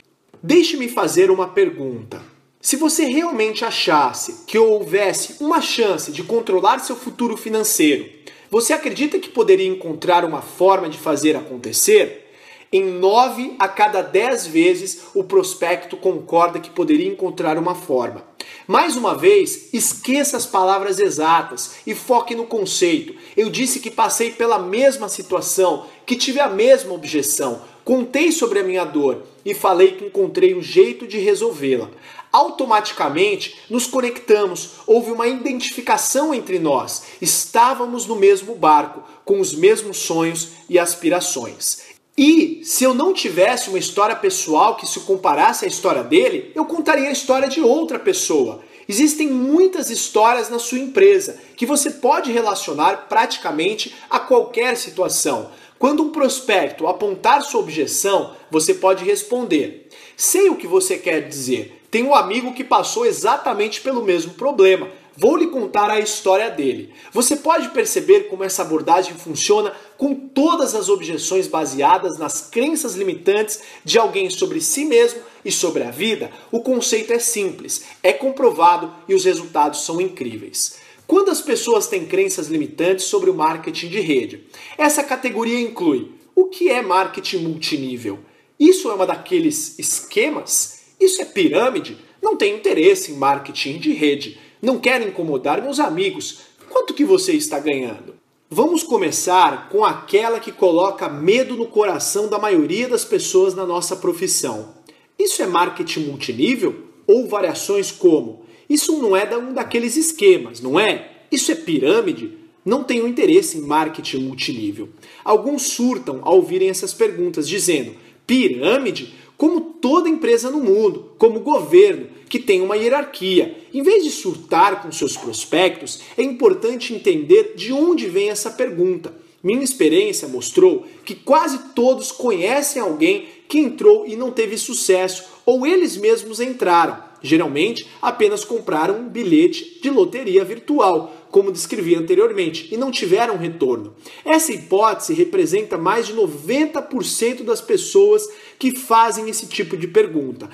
[0.44, 2.22] Deixe-me fazer uma pergunta.
[2.62, 8.10] Se você realmente achasse que houvesse uma chance de controlar seu futuro financeiro,
[8.54, 12.32] você acredita que poderia encontrar uma forma de fazer acontecer?
[12.72, 18.24] Em nove a cada dez vezes, o prospecto concorda que poderia encontrar uma forma.
[18.68, 23.16] Mais uma vez, esqueça as palavras exatas e foque no conceito.
[23.36, 28.64] Eu disse que passei pela mesma situação, que tive a mesma objeção, contei sobre a
[28.64, 31.90] minha dor e falei que encontrei um jeito de resolvê-la.
[32.34, 39.98] Automaticamente nos conectamos, houve uma identificação entre nós, estávamos no mesmo barco, com os mesmos
[39.98, 41.94] sonhos e aspirações.
[42.18, 46.66] E se eu não tivesse uma história pessoal que se comparasse à história dele, eu
[46.66, 48.62] contaria a história de outra pessoa.
[48.90, 55.52] Existem muitas histórias na sua empresa que você pode relacionar praticamente a qualquer situação.
[55.78, 61.83] Quando um prospecto apontar sua objeção, você pode responder: Sei o que você quer dizer.
[61.94, 66.92] Tenho um amigo que passou exatamente pelo mesmo problema Vou lhe contar a história dele.
[67.12, 73.62] Você pode perceber como essa abordagem funciona com todas as objeções baseadas nas crenças limitantes
[73.86, 76.32] de alguém sobre si mesmo e sobre a vida?
[76.52, 80.78] O conceito é simples, é comprovado e os resultados são incríveis.
[81.06, 84.48] Quando as pessoas têm crenças limitantes sobre o marketing de rede?
[84.80, 88.18] Essa categoria inclui o que é marketing multinível?
[88.60, 90.83] Isso é uma daqueles esquemas?
[91.04, 91.98] Isso é pirâmide?
[92.22, 94.40] Não tem interesse em marketing de rede.
[94.62, 96.44] Não quero incomodar meus amigos.
[96.70, 98.16] Quanto que você está ganhando?
[98.50, 103.98] Vamos começar com aquela que coloca medo no coração da maioria das pessoas na nossa
[103.98, 104.76] profissão.
[105.20, 108.46] Isso é marketing multinível ou variações como?
[108.70, 111.12] Isso não é um daqueles esquemas, não é?
[111.30, 112.32] Isso é pirâmide?
[112.64, 114.88] Não tenho interesse em marketing multinível.
[115.26, 117.94] Alguns surtam ao ouvirem essas perguntas, dizendo:
[118.26, 119.14] pirâmide?
[119.44, 123.58] Como toda empresa no mundo, como governo, que tem uma hierarquia.
[123.74, 129.14] Em vez de surtar com seus prospectos, é importante entender de onde vem essa pergunta.
[129.44, 135.68] Minha experiência mostrou que quase todos conhecem alguém que entrou e não teve sucesso, ou
[135.68, 137.04] eles mesmos entraram.
[137.22, 143.96] Geralmente, apenas compraram um bilhete de loteria virtual, como descrevi anteriormente, e não tiveram retorno.
[144.24, 150.48] Essa hipótese representa mais de 90% das pessoas que fazem esse tipo de pergunta.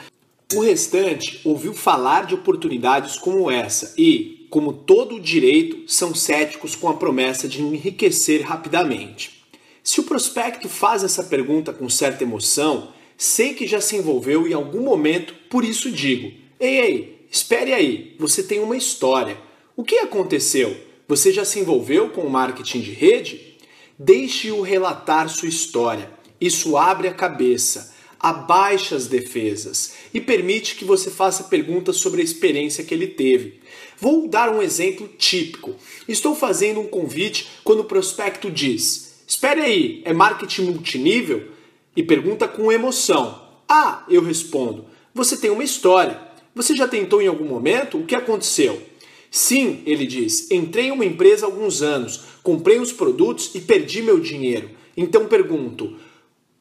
[0.55, 6.77] O restante ouviu falar de oportunidades como essa e, como todo o direito, são céticos
[6.77, 9.43] com a promessa de enriquecer rapidamente.
[9.83, 14.53] Se o prospecto faz essa pergunta com certa emoção, sei que já se envolveu em
[14.53, 19.48] algum momento, por isso digo: ei, ei, espere aí, você tem uma história.
[19.79, 20.75] O que aconteceu?
[21.07, 23.55] Você já se envolveu com o marketing de rede?
[23.97, 26.11] Deixe-o relatar sua história.
[26.41, 32.23] Isso abre a cabeça abaixa as defesas e permite que você faça perguntas sobre a
[32.25, 33.61] experiência que ele teve.
[33.97, 35.73] Vou dar um exemplo típico.
[36.05, 41.51] Estou fazendo um convite quando o prospecto diz: Espere aí, é marketing multinível?
[41.95, 43.47] E pergunta com emoção.
[43.65, 46.19] Ah, eu respondo: Você tem uma história.
[46.53, 47.97] Você já tentou em algum momento?
[47.97, 48.88] O que aconteceu?
[49.31, 54.01] Sim, ele diz, entrei em uma empresa há alguns anos, comprei os produtos e perdi
[54.01, 54.71] meu dinheiro.
[54.97, 55.95] Então pergunto: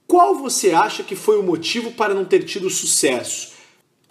[0.06, 3.52] qual você acha que foi o motivo para não ter tido sucesso?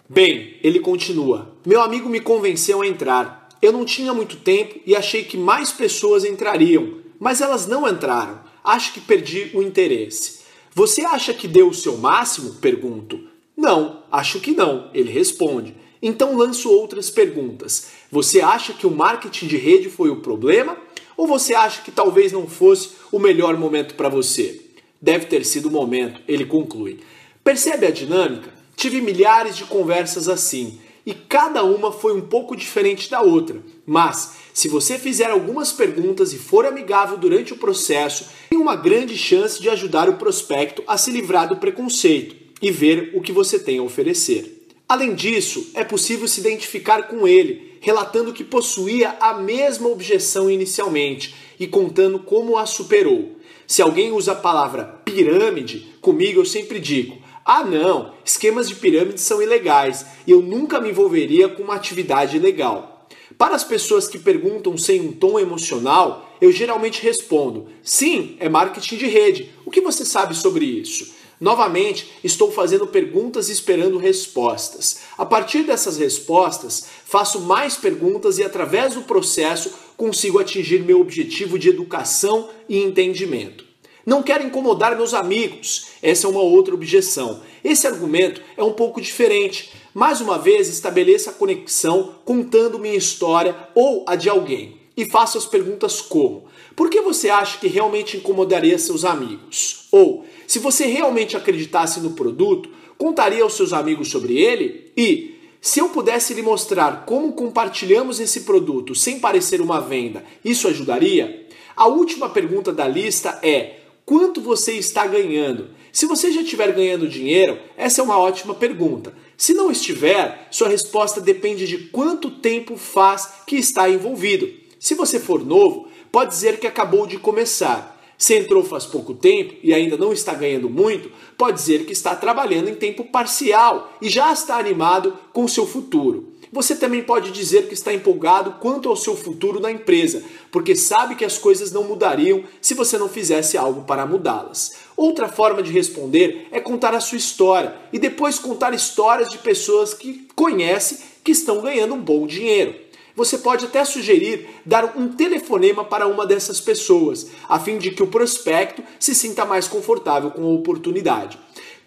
[0.08, 1.54] Bem, ele continua.
[1.66, 3.48] Meu amigo me convenceu a entrar.
[3.60, 8.40] Eu não tinha muito tempo e achei que mais pessoas entrariam, mas elas não entraram.
[8.64, 10.38] Acho que perdi o interesse.
[10.74, 12.54] Você acha que deu o seu máximo?
[12.54, 13.20] Pergunto.
[13.56, 15.74] Não, acho que não, ele responde.
[16.02, 17.88] Então lanço outras perguntas.
[18.10, 20.76] Você acha que o marketing de rede foi o problema?
[21.16, 24.60] Ou você acha que talvez não fosse o melhor momento para você?
[25.00, 27.00] Deve ter sido o momento, ele conclui.
[27.42, 28.52] Percebe a dinâmica?
[28.76, 33.62] Tive milhares de conversas assim e cada uma foi um pouco diferente da outra.
[33.86, 39.16] Mas, se você fizer algumas perguntas e for amigável durante o processo, tem uma grande
[39.16, 43.58] chance de ajudar o prospecto a se livrar do preconceito e ver o que você
[43.58, 44.57] tem a oferecer.
[44.88, 51.34] Além disso, é possível se identificar com ele, relatando que possuía a mesma objeção inicialmente
[51.60, 53.36] e contando como a superou.
[53.66, 59.20] Se alguém usa a palavra pirâmide, comigo eu sempre digo: ah, não, esquemas de pirâmide
[59.20, 63.06] são ilegais e eu nunca me envolveria com uma atividade ilegal.
[63.36, 68.96] Para as pessoas que perguntam sem um tom emocional, eu geralmente respondo: sim, é marketing
[68.96, 69.50] de rede.
[69.66, 71.17] O que você sabe sobre isso?
[71.40, 75.00] Novamente, estou fazendo perguntas e esperando respostas.
[75.16, 81.58] A partir dessas respostas, faço mais perguntas e, através do processo, consigo atingir meu objetivo
[81.58, 83.68] de educação e entendimento.
[84.04, 85.88] Não quero incomodar meus amigos.
[86.02, 87.42] Essa é uma outra objeção.
[87.62, 89.70] Esse argumento é um pouco diferente.
[89.92, 94.78] Mais uma vez, estabeleça a conexão contando minha história ou a de alguém.
[94.96, 99.86] E faça as perguntas como: Por que você acha que realmente incomodaria seus amigos?
[99.92, 104.90] Ou, se você realmente acreditasse no produto, contaria aos seus amigos sobre ele?
[104.96, 110.66] E, se eu pudesse lhe mostrar como compartilhamos esse produto sem parecer uma venda, isso
[110.66, 111.46] ajudaria?
[111.76, 115.68] A última pergunta da lista é: quanto você está ganhando?
[115.92, 119.12] Se você já estiver ganhando dinheiro, essa é uma ótima pergunta.
[119.36, 124.48] Se não estiver, sua resposta depende de quanto tempo faz que está envolvido.
[124.80, 127.97] Se você for novo, pode dizer que acabou de começar.
[128.18, 132.16] Se entrou faz pouco tempo e ainda não está ganhando muito, pode dizer que está
[132.16, 136.32] trabalhando em tempo parcial e já está animado com o seu futuro.
[136.50, 141.14] Você também pode dizer que está empolgado quanto ao seu futuro na empresa, porque sabe
[141.14, 144.72] que as coisas não mudariam se você não fizesse algo para mudá-las.
[144.96, 149.94] Outra forma de responder é contar a sua história e depois contar histórias de pessoas
[149.94, 152.87] que conhece que estão ganhando um bom dinheiro.
[153.18, 158.00] Você pode até sugerir dar um telefonema para uma dessas pessoas, a fim de que
[158.00, 161.36] o prospecto se sinta mais confortável com a oportunidade.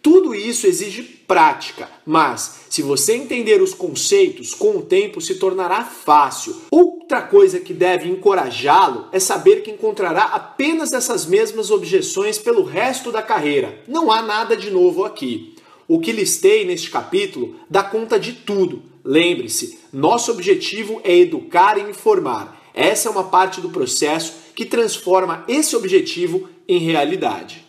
[0.01, 5.85] Tudo isso exige prática, mas se você entender os conceitos, com o tempo se tornará
[5.85, 6.53] fácil.
[6.69, 13.09] Outra coisa que deve encorajá-lo é saber que encontrará apenas essas mesmas objeções pelo resto
[13.09, 13.81] da carreira.
[13.87, 15.55] Não há nada de novo aqui.
[15.87, 18.91] O que listei neste capítulo dá conta de tudo.
[19.03, 22.61] Lembre-se, nosso objetivo é educar e informar.
[22.73, 27.65] Essa é uma parte do processo que transforma esse objetivo em realidade.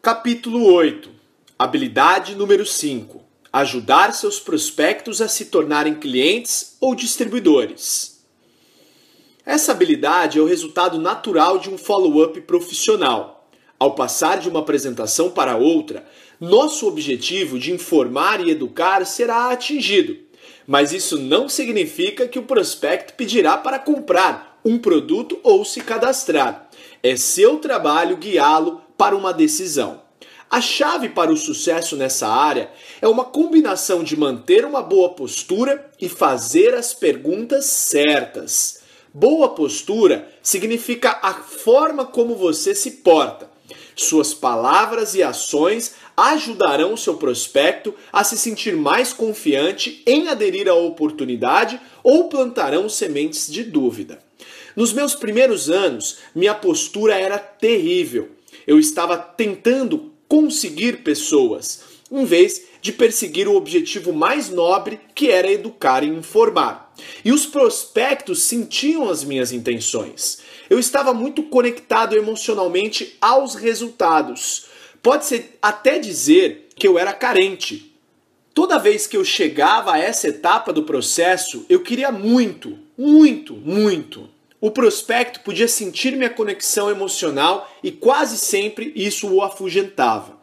[0.00, 1.10] Capítulo 8
[1.58, 3.20] Habilidade número 5
[3.52, 8.24] Ajudar seus prospectos a se tornarem clientes ou distribuidores.
[9.44, 13.48] Essa habilidade é o resultado natural de um follow-up profissional.
[13.78, 16.06] Ao passar de uma apresentação para outra,
[16.40, 20.16] nosso objetivo de informar e educar será atingido,
[20.66, 26.68] mas isso não significa que o prospecto pedirá para comprar um produto ou se cadastrar.
[27.02, 30.02] É seu trabalho guiá-lo para uma decisão.
[30.48, 35.90] A chave para o sucesso nessa área é uma combinação de manter uma boa postura
[35.98, 38.82] e fazer as perguntas certas.
[39.14, 43.51] Boa postura significa a forma como você se porta.
[43.94, 50.68] Suas palavras e ações ajudarão o seu prospecto a se sentir mais confiante em aderir
[50.68, 54.18] à oportunidade ou plantarão sementes de dúvida.
[54.74, 58.30] Nos meus primeiros anos, minha postura era terrível.
[58.66, 65.50] Eu estava tentando conseguir pessoas, em vez de perseguir o objetivo mais nobre, que era
[65.50, 66.92] educar e informar.
[67.24, 70.38] E os prospectos sentiam as minhas intenções.
[70.72, 77.92] Eu estava muito conectado emocionalmente aos resultados Pode-se até dizer que eu era carente.
[78.54, 84.30] Toda vez que eu chegava a essa etapa do processo, eu queria muito, muito, muito.
[84.60, 90.40] O prospecto podia sentir minha conexão emocional e quase sempre isso o afugentava.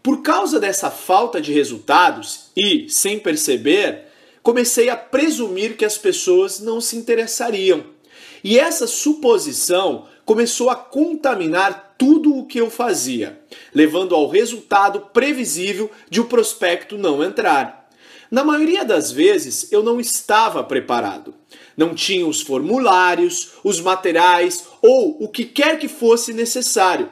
[0.00, 4.04] Por causa dessa falta de resultados e, sem perceber,
[4.44, 7.97] comecei a presumir que as pessoas não se interessariam.
[8.42, 13.40] E essa suposição começou a contaminar tudo o que eu fazia,
[13.74, 17.88] levando ao resultado previsível de o prospecto não entrar.
[18.30, 21.34] Na maioria das vezes eu não estava preparado.
[21.76, 27.08] Não tinha os formulários, os materiais ou o que quer que fosse necessário.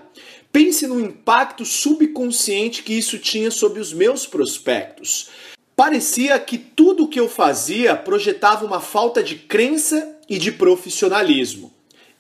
[0.53, 5.31] Pense no impacto subconsciente que isso tinha sobre os meus prospectos.
[5.75, 11.73] Parecia que tudo o que eu fazia projetava uma falta de crença e de profissionalismo.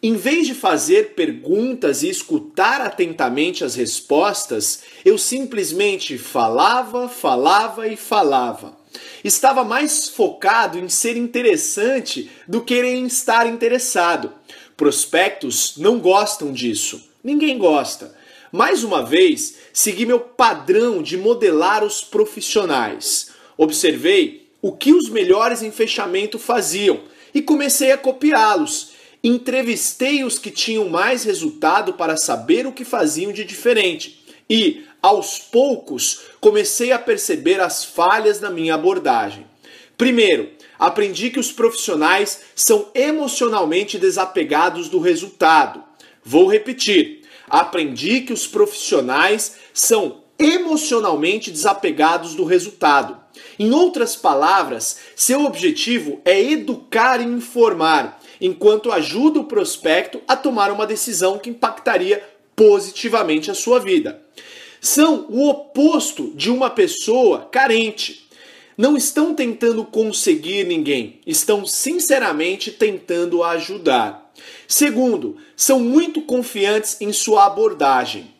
[0.02, 7.96] Em vez de fazer perguntas e escutar atentamente as respostas, eu simplesmente falava, falava e
[7.96, 8.76] falava.
[9.24, 14.32] Estava mais focado em ser interessante do que em estar interessado.
[14.76, 17.02] Prospectos não gostam disso.
[17.24, 18.14] Ninguém gosta.
[18.52, 23.30] Mais uma vez, segui meu padrão de modelar os profissionais.
[23.56, 27.00] Observei o que os melhores em fechamento faziam
[27.36, 33.32] e comecei a copiá-los Entrevistei os que tinham mais resultado para saber o que faziam
[33.32, 39.44] de diferente e, aos poucos, comecei a perceber as falhas na minha abordagem.
[39.98, 45.82] Primeiro, aprendi que os profissionais são emocionalmente desapegados do resultado.
[46.24, 47.22] Vou repetir.
[47.48, 53.25] Aprendi que os profissionais são emocionalmente desapegados do resultado.
[53.58, 60.70] Em outras palavras, seu objetivo é educar e informar, enquanto ajuda o prospecto a tomar
[60.70, 62.22] uma decisão que impactaria
[62.54, 64.22] positivamente a sua vida.
[64.80, 68.24] São o oposto de uma pessoa carente.
[68.78, 74.30] não estão tentando conseguir ninguém, estão sinceramente tentando ajudar.
[74.68, 78.35] Segundo, são muito confiantes em sua abordagem.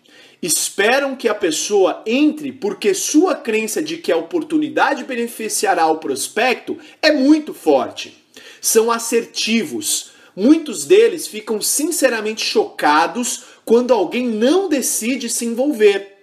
[0.47, 6.78] Esperam que a pessoa entre porque sua crença de que a oportunidade beneficiará o prospecto
[7.03, 8.24] é muito forte.
[8.61, 10.12] São assertivos.
[10.36, 16.18] Muitos deles ficam sinceramente chocados quando alguém não decide se envolver.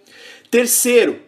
[0.49, 1.19] Terceiro,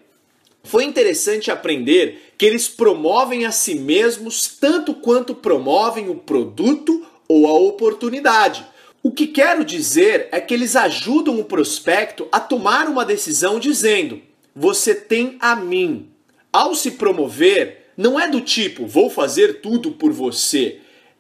[0.64, 7.46] foi interessante aprender que eles promovem a si mesmos tanto quanto promovem o produto ou
[7.46, 8.66] a oportunidade.
[9.06, 14.20] O que quero dizer é que eles ajudam o prospecto a tomar uma decisão dizendo:
[14.56, 16.10] Você tem a mim.
[16.51, 20.80] Ao se promover, não é do tipo vou fazer tudo por você.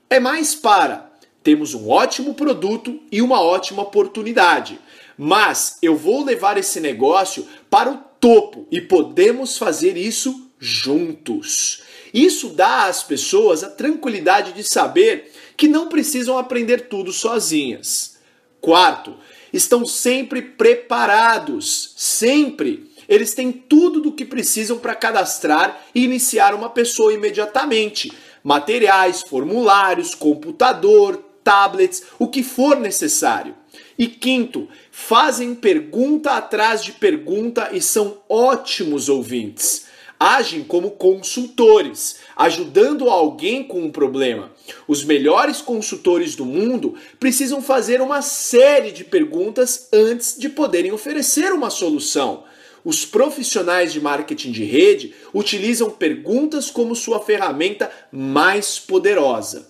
[0.09, 1.11] É mais para
[1.43, 4.79] temos um ótimo produto e uma ótima oportunidade.
[5.15, 11.83] Mas eu vou levar esse negócio para o topo e podemos fazer isso juntos.
[12.11, 18.17] Isso dá às pessoas a tranquilidade de saber que não precisam aprender tudo sozinhas.
[18.59, 19.15] Quarto,
[19.53, 22.91] estão sempre preparados, sempre.
[23.07, 28.11] Eles têm tudo do que precisam para cadastrar e iniciar uma pessoa imediatamente:
[28.43, 33.55] materiais, formulários, computador, tablets, o que for necessário.
[33.97, 39.85] E quinto, fazem pergunta atrás de pergunta e são ótimos ouvintes.
[40.19, 44.51] Agem como consultores, ajudando alguém com um problema.
[44.87, 51.51] Os melhores consultores do mundo precisam fazer uma série de perguntas antes de poderem oferecer
[51.51, 52.43] uma solução.
[52.83, 59.67] Os profissionais de marketing de rede utilizam perguntas como sua ferramenta mais poderosa.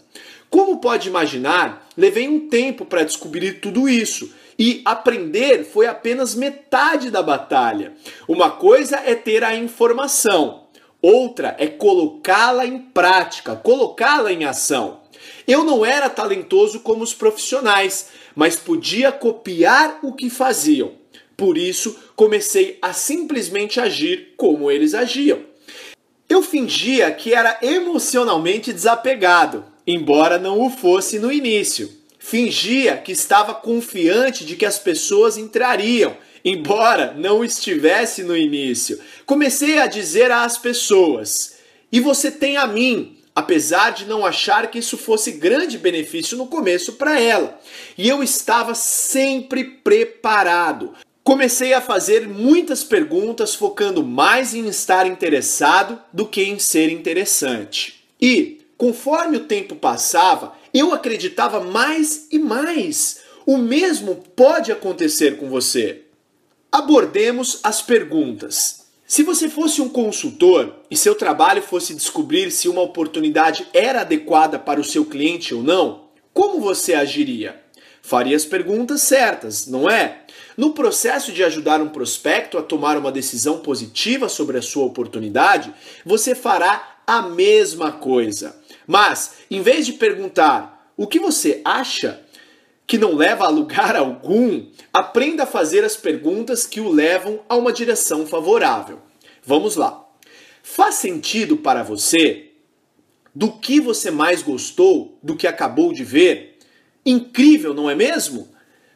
[0.50, 4.34] Como pode imaginar, levei um tempo para descobrir tudo isso.
[4.58, 7.94] E aprender foi apenas metade da batalha.
[8.28, 10.65] Uma coisa é ter a informação,
[11.06, 15.02] outra é colocá-la em prática, colocá-la em ação.
[15.48, 20.94] Eu não era talentoso como os profissionais, mas podia copiar o que faziam.
[21.38, 25.40] Por isso, comecei a simplesmente agir como eles agiam.
[26.28, 31.90] Eu fingia que era emocionalmente desapegado, embora não o fosse no início.
[32.18, 39.00] Fingia que estava confiante de que as pessoas entrariam, embora não estivesse no início.
[39.26, 41.56] Comecei a dizer às pessoas:
[41.92, 46.46] "E você tem a mim", apesar de não achar que isso fosse grande benefício no
[46.48, 47.60] começo para ela.
[47.98, 50.94] E eu estava sempre preparado.
[51.24, 58.06] Comecei a fazer muitas perguntas focando mais em estar interessado do que em ser interessante.
[58.22, 63.20] E Conforme o tempo passava, eu acreditava mais e mais.
[63.46, 66.02] O mesmo pode acontecer com você.
[66.76, 68.88] Abordemos as perguntas.
[69.08, 74.60] Se você fosse um consultor e seu trabalho fosse descobrir se uma oportunidade era adequada
[74.60, 77.64] para o seu cliente ou não, como você agiria?
[78.02, 80.26] Faria as perguntas certas, não é?
[80.58, 85.74] No processo de ajudar um prospecto a tomar uma decisão positiva sobre a sua oportunidade,
[86.06, 88.54] você fará a mesma coisa.
[88.86, 92.25] Mas, em vez de perguntar o que você acha,
[92.88, 97.56] que não leva a lugar algum, aprenda a fazer as perguntas que o levam a
[97.56, 99.00] uma direção favorável.
[99.44, 100.06] Vamos lá.
[100.62, 102.52] Faz sentido para você
[103.34, 106.58] do que você mais gostou do que acabou de ver?
[107.06, 108.48] Incrível, não é mesmo?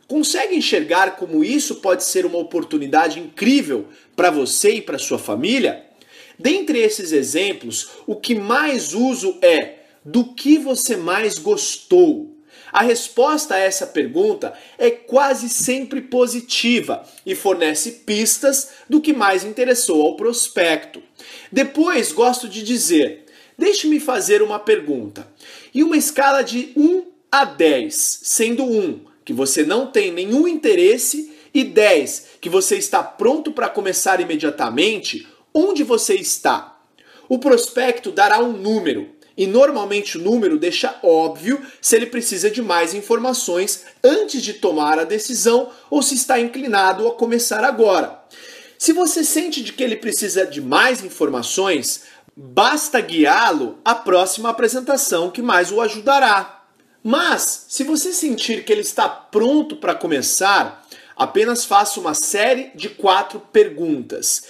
[0.08, 5.86] Consegue enxergar como isso pode ser uma oportunidade incrível para você e para sua família?
[6.38, 12.39] Dentre esses exemplos, o que mais uso é do que você mais gostou?
[12.72, 19.44] A resposta a essa pergunta é quase sempre positiva e fornece pistas do que mais
[19.44, 21.02] interessou ao prospecto.
[21.52, 23.26] Depois, gosto de dizer:
[23.58, 25.28] deixe-me fazer uma pergunta.
[25.74, 31.32] E uma escala de 1 a 10, sendo 1 que você não tem nenhum interesse
[31.54, 36.82] e 10 que você está pronto para começar imediatamente, onde você está?
[37.28, 39.10] O prospecto dará um número
[39.40, 45.00] e normalmente o número deixa óbvio se ele precisa de mais informações antes de tomar
[45.00, 48.20] a decisão ou se está inclinado a começar agora.
[48.78, 52.04] Se você sente de que ele precisa de mais informações,
[52.36, 56.66] basta guiá-lo à próxima apresentação que mais o ajudará.
[57.02, 60.86] Mas, se você sentir que ele está pronto para começar,
[61.16, 64.44] apenas faça uma série de quatro perguntas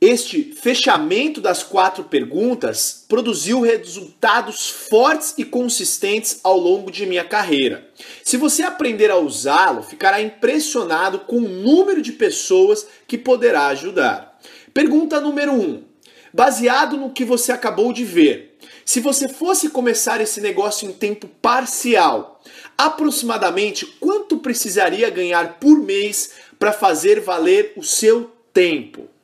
[0.00, 7.88] este fechamento das quatro perguntas produziu resultados fortes e consistentes ao longo de minha carreira.
[8.22, 14.38] Se você aprender a usá-lo, ficará impressionado com o número de pessoas que poderá ajudar.
[14.74, 15.60] Pergunta número 1.
[15.60, 15.84] Um,
[16.30, 21.26] Baseado no que você acabou de ver, se você fosse começar esse negócio em tempo
[21.40, 22.42] parcial,
[22.76, 29.15] aproximadamente quanto precisaria ganhar por mês para fazer valer o seu tempo?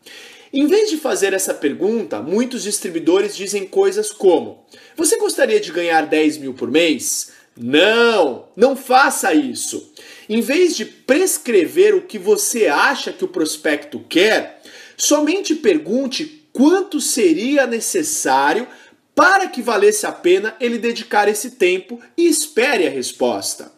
[0.52, 6.06] Em vez de fazer essa pergunta, muitos distribuidores dizem coisas como: Você gostaria de ganhar
[6.06, 7.32] 10 mil por mês?
[7.56, 9.92] Não, não faça isso.
[10.28, 14.62] Em vez de prescrever o que você acha que o prospecto quer,
[14.96, 18.68] somente pergunte quanto seria necessário
[19.14, 23.72] para que valesse a pena ele dedicar esse tempo e espere a resposta.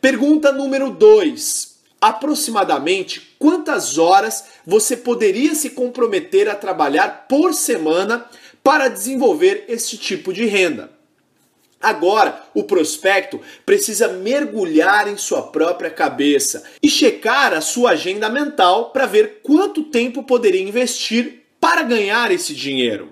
[0.00, 1.74] Pergunta número 2.
[2.00, 8.24] Aproximadamente quantas horas você poderia se comprometer a trabalhar por semana
[8.62, 10.90] para desenvolver este tipo de renda?
[11.78, 18.92] Agora, o prospecto precisa mergulhar em sua própria cabeça e checar a sua agenda mental
[18.92, 23.10] para ver quanto tempo poderia investir para ganhar esse dinheiro.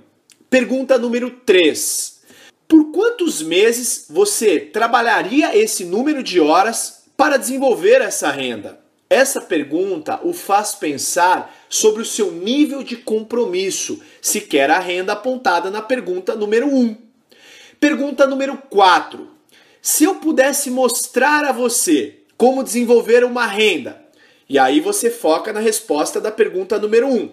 [0.48, 2.22] Pergunta número 3.
[2.66, 8.81] Por quantos meses você trabalharia esse número de horas para desenvolver essa renda?
[9.12, 15.12] Essa pergunta o faz pensar sobre o seu nível de compromisso, se quer a renda
[15.12, 16.96] apontada na pergunta número 1.
[17.78, 19.28] Pergunta número 4.
[19.82, 24.02] Se eu pudesse mostrar a você como desenvolver uma renda,
[24.48, 27.32] e aí você foca na resposta da pergunta número 1.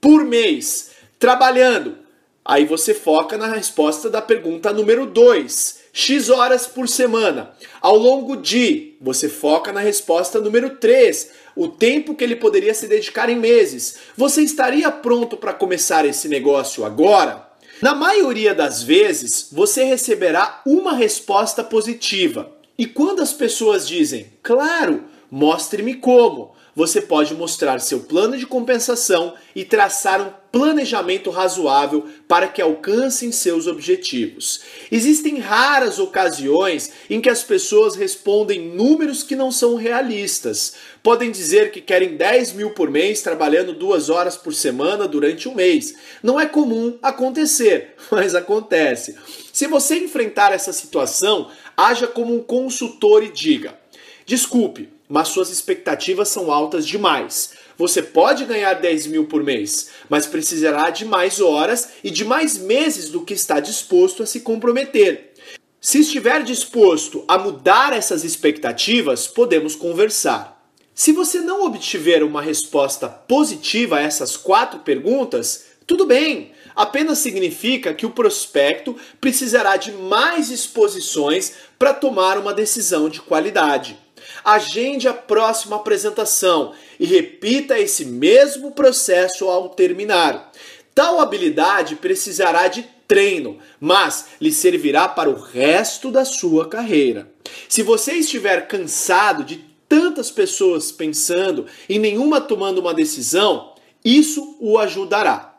[0.00, 1.96] Por mês, trabalhando.
[2.44, 5.80] Aí você foca na resposta da pergunta número 2.
[5.92, 7.50] X horas por semana.
[7.80, 11.30] Ao longo de, você foca na resposta número 3.
[11.54, 13.96] O tempo que ele poderia se dedicar em meses.
[14.16, 17.50] Você estaria pronto para começar esse negócio agora?
[17.82, 22.52] Na maioria das vezes, você receberá uma resposta positiva.
[22.78, 29.34] E quando as pessoas dizem, claro, mostre-me como, você pode mostrar seu plano de compensação
[29.54, 34.60] e traçar um planejamento razoável para que alcancem seus objetivos.
[34.90, 40.74] Existem raras ocasiões em que as pessoas respondem números que não são realistas.
[41.02, 45.54] Podem dizer que querem 10 mil por mês trabalhando duas horas por semana durante um
[45.54, 45.94] mês.
[46.22, 49.16] Não é comum acontecer, mas acontece.
[49.52, 53.78] Se você enfrentar essa situação, haja como um consultor e diga:
[54.26, 57.50] desculpe, mas suas expectativas são altas demais.
[57.76, 62.56] Você pode ganhar 10 mil por mês, mas precisará de mais horas e de mais
[62.56, 65.32] meses do que está disposto a se comprometer.
[65.80, 70.62] Se estiver disposto a mudar essas expectativas, podemos conversar.
[70.94, 77.94] Se você não obtiver uma resposta positiva a essas quatro perguntas, tudo bem, apenas significa
[77.94, 83.98] que o prospecto precisará de mais exposições para tomar uma decisão de qualidade.
[84.44, 90.50] Agende a próxima apresentação e repita esse mesmo processo ao terminar.
[90.94, 97.30] Tal habilidade precisará de treino, mas lhe servirá para o resto da sua carreira.
[97.68, 103.74] Se você estiver cansado de tantas pessoas pensando e nenhuma tomando uma decisão,
[104.04, 105.58] isso o ajudará.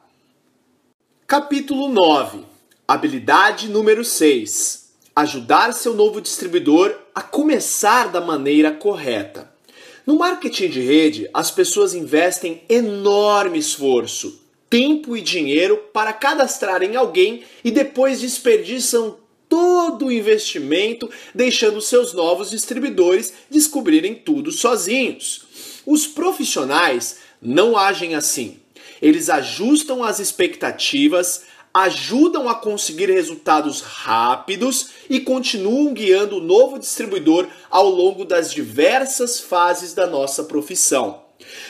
[1.27, 2.45] Capítulo 9
[2.87, 4.80] Habilidade número 6
[5.15, 9.51] ajudar seu novo distribuidor a começar da maneira correta.
[10.05, 17.43] No marketing de rede, as pessoas investem enorme esforço, tempo e dinheiro para cadastrarem alguém
[17.63, 25.41] e depois desperdiçam todo o investimento, deixando seus novos distribuidores descobrirem tudo sozinhos.
[25.85, 28.61] Os profissionais não agem assim.
[29.01, 31.43] Eles ajustam as expectativas,
[31.73, 39.39] ajudam a conseguir resultados rápidos e continuam guiando o novo distribuidor ao longo das diversas
[39.39, 41.21] fases da nossa profissão.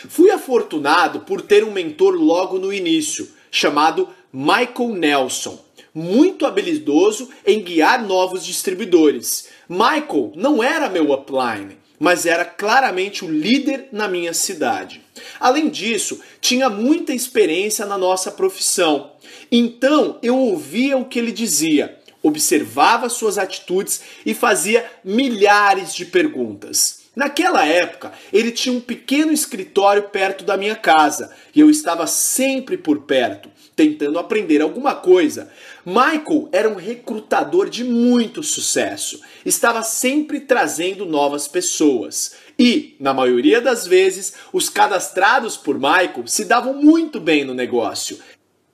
[0.09, 5.59] Fui afortunado por ter um mentor logo no início, chamado Michael Nelson,
[5.93, 9.49] muito habilidoso em guiar novos distribuidores.
[9.67, 15.01] Michael não era meu upline, mas era claramente o líder na minha cidade.
[15.39, 19.10] Além disso, tinha muita experiência na nossa profissão.
[19.51, 27.01] Então eu ouvia o que ele dizia, observava suas atitudes e fazia milhares de perguntas.
[27.13, 32.77] Naquela época, ele tinha um pequeno escritório perto da minha casa e eu estava sempre
[32.77, 35.51] por perto, tentando aprender alguma coisa.
[35.85, 42.35] Michael era um recrutador de muito sucesso, estava sempre trazendo novas pessoas.
[42.57, 48.19] E, na maioria das vezes, os cadastrados por Michael se davam muito bem no negócio.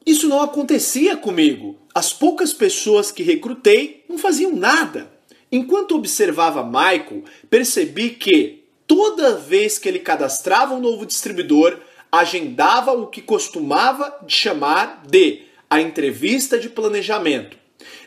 [0.08, 1.78] Isso não acontecia comigo.
[1.94, 5.12] As poucas pessoas que recrutei não faziam nada.
[5.52, 11.80] Enquanto observava Michael, percebi que toda vez que ele cadastrava um novo distribuidor,
[12.10, 17.58] agendava o que costumava chamar de a entrevista de planejamento.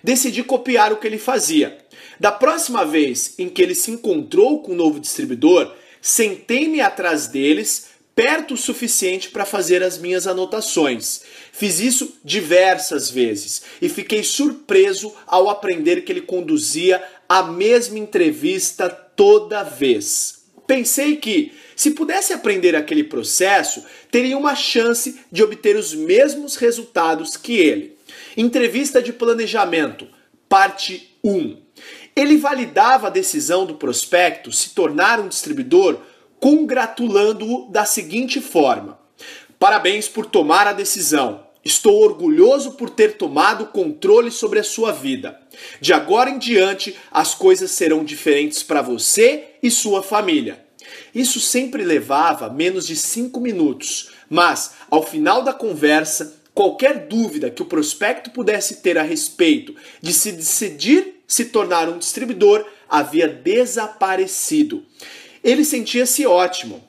[0.03, 1.76] Decidi copiar o que ele fazia.
[2.18, 7.26] Da próxima vez em que ele se encontrou com o um novo distribuidor, sentei-me atrás
[7.26, 11.22] deles, perto o suficiente para fazer as minhas anotações.
[11.53, 18.88] Fiz isso diversas vezes e fiquei surpreso ao aprender que ele conduzia a mesma entrevista
[18.88, 20.44] toda vez.
[20.66, 27.36] Pensei que, se pudesse aprender aquele processo, teria uma chance de obter os mesmos resultados
[27.36, 27.98] que ele.
[28.36, 30.07] Entrevista de planejamento,
[30.48, 31.57] parte 1.
[32.14, 35.98] Ele validava a decisão do prospecto se tornar um distribuidor
[36.38, 38.99] congratulando-o da seguinte forma:
[39.61, 41.46] Parabéns por tomar a decisão.
[41.62, 45.38] Estou orgulhoso por ter tomado controle sobre a sua vida.
[45.82, 50.64] De agora em diante, as coisas serão diferentes para você e sua família.
[51.14, 57.61] Isso sempre levava menos de cinco minutos, mas ao final da conversa, qualquer dúvida que
[57.61, 64.86] o prospecto pudesse ter a respeito de se decidir se tornar um distribuidor havia desaparecido.
[65.44, 66.82] Ele sentia-se ótimo.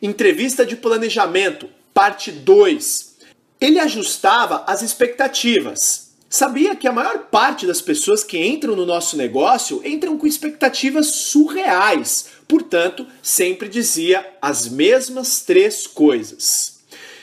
[0.00, 3.14] Entrevista de planejamento, parte 2.
[3.60, 6.12] Ele ajustava as expectativas.
[6.28, 11.06] Sabia que a maior parte das pessoas que entram no nosso negócio entram com expectativas
[11.06, 12.26] surreais.
[12.48, 16.80] Portanto, sempre dizia as mesmas três coisas.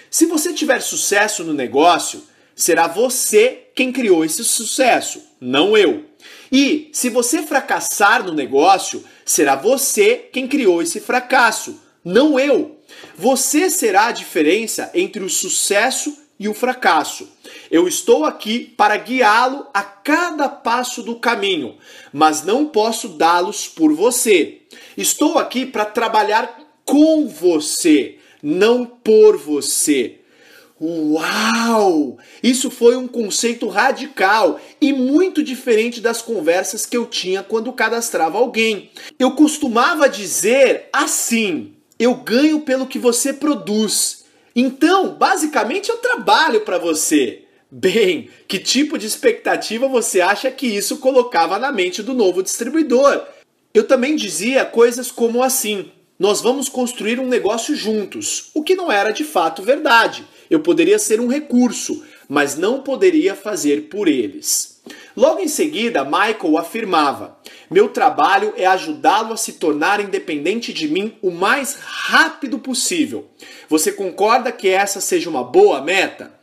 [0.10, 2.24] Se você tiver sucesso no negócio,
[2.56, 6.06] será você quem criou esse sucesso, não eu.
[6.50, 12.81] E se você fracassar no negócio, será você quem criou esse fracasso, não eu.
[13.22, 17.30] Você será a diferença entre o sucesso e o fracasso.
[17.70, 21.78] Eu estou aqui para guiá-lo a cada passo do caminho,
[22.12, 24.62] mas não posso dá-los por você.
[24.98, 30.22] Estou aqui para trabalhar com você, não por você.
[30.82, 32.18] Uau!
[32.42, 38.40] Isso foi um conceito radical e muito diferente das conversas que eu tinha quando cadastrava
[38.40, 38.90] alguém.
[39.20, 44.26] Eu costumava dizer assim: eu ganho pelo que você produz.
[44.56, 47.44] Então, basicamente, eu trabalho para você.
[47.70, 53.24] Bem, que tipo de expectativa você acha que isso colocava na mente do novo distribuidor?
[53.72, 58.92] Eu também dizia coisas como assim: nós vamos construir um negócio juntos, o que não
[58.92, 60.26] era de fato verdade.
[60.50, 64.71] Eu poderia ser um recurso, mas não poderia fazer por eles.
[65.16, 67.38] Logo em seguida, Michael afirmava:
[67.70, 73.30] Meu trabalho é ajudá-lo a se tornar independente de mim o mais rápido possível.
[73.68, 76.41] Você concorda que essa seja uma boa meta?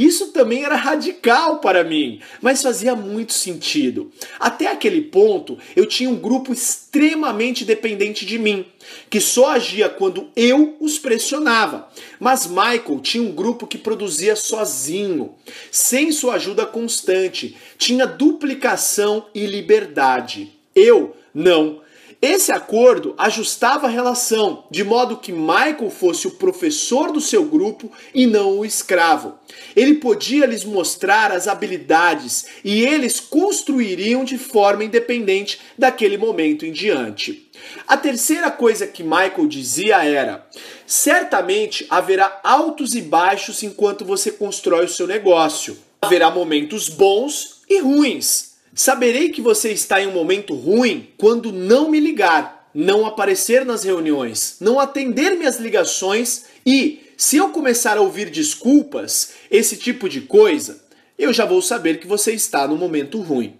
[0.00, 4.10] Isso também era radical para mim, mas fazia muito sentido.
[4.38, 8.64] Até aquele ponto, eu tinha um grupo extremamente dependente de mim,
[9.10, 11.86] que só agia quando eu os pressionava.
[12.18, 15.34] Mas Michael tinha um grupo que produzia sozinho,
[15.70, 20.50] sem sua ajuda constante, tinha duplicação e liberdade.
[20.74, 21.82] Eu não.
[22.22, 27.90] Esse acordo ajustava a relação, de modo que Michael fosse o professor do seu grupo
[28.12, 29.38] e não o escravo.
[29.74, 36.72] Ele podia lhes mostrar as habilidades e eles construiriam de forma independente daquele momento em
[36.72, 37.50] diante.
[37.88, 40.46] A terceira coisa que Michael dizia era:
[40.86, 45.74] certamente haverá altos e baixos enquanto você constrói o seu negócio.
[46.02, 48.49] Haverá momentos bons e ruins.
[48.82, 53.84] Saberei que você está em um momento ruim quando não me ligar, não aparecer nas
[53.84, 60.22] reuniões, não atender minhas ligações e, se eu começar a ouvir desculpas, esse tipo de
[60.22, 60.82] coisa,
[61.18, 63.54] eu já vou saber que você está no momento ruim.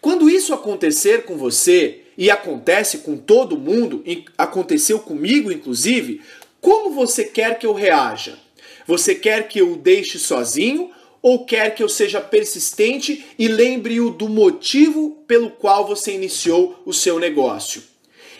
[0.00, 4.02] Quando isso acontecer com você, e acontece com todo mundo,
[4.38, 6.22] aconteceu comigo inclusive,
[6.62, 8.38] como você quer que eu reaja?
[8.86, 10.90] Você quer que eu o deixe sozinho
[11.22, 16.92] ou quer que eu seja persistente e lembre-o do motivo pelo qual você iniciou o
[16.92, 17.82] seu negócio?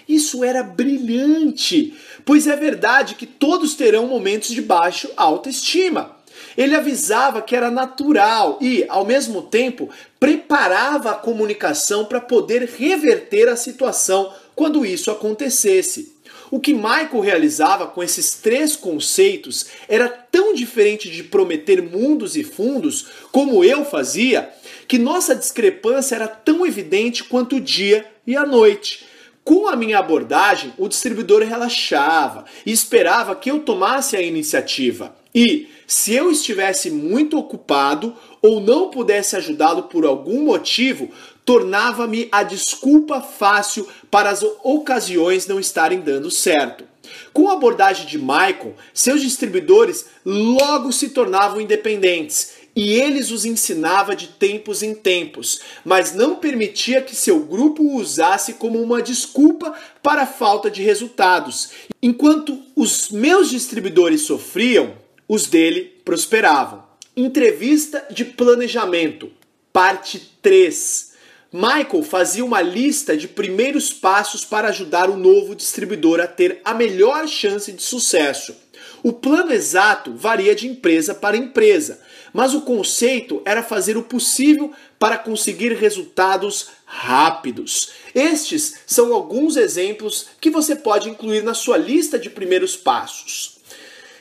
[0.08, 6.16] Isso era brilhante, pois é verdade que todos terão momentos de baixa autoestima.
[6.56, 13.48] Ele avisava que era natural e, ao mesmo tempo, preparava a comunicação para poder reverter
[13.48, 16.11] a situação quando isso acontecesse.
[16.53, 22.44] O que Michael realizava com esses três conceitos era tão diferente de prometer mundos e
[22.44, 24.53] fundos como eu fazia,
[24.86, 29.07] que nossa discrepância era tão evidente quanto o dia e a noite.
[29.42, 35.16] Com a minha abordagem, o distribuidor relaxava e esperava que eu tomasse a iniciativa.
[35.34, 41.09] E, se eu estivesse muito ocupado ou não pudesse ajudá-lo por algum motivo,
[41.45, 46.84] tornava-me a desculpa fácil para as ocasiões não estarem dando certo.
[47.32, 54.16] Com a abordagem de Michael, seus distribuidores logo se tornavam independentes e eles os ensinava
[54.16, 59.74] de tempos em tempos, mas não permitia que seu grupo o usasse como uma desculpa
[60.03, 61.70] para a falta de resultados.
[62.03, 64.95] Enquanto os meus distribuidores sofriam,
[65.28, 66.82] os dele prosperavam.
[67.14, 69.30] Entrevista de planejamento,
[69.70, 71.11] parte 3.
[71.53, 76.72] Michael fazia uma lista de primeiros passos para ajudar o novo distribuidor a ter a
[76.72, 78.57] melhor chance de sucesso.
[79.03, 82.00] O plano exato varia de empresa para empresa,
[82.32, 87.90] mas o conceito era fazer o possível para conseguir resultados rápidos.
[88.14, 93.59] Estes são alguns exemplos que você pode incluir na sua lista de primeiros passos.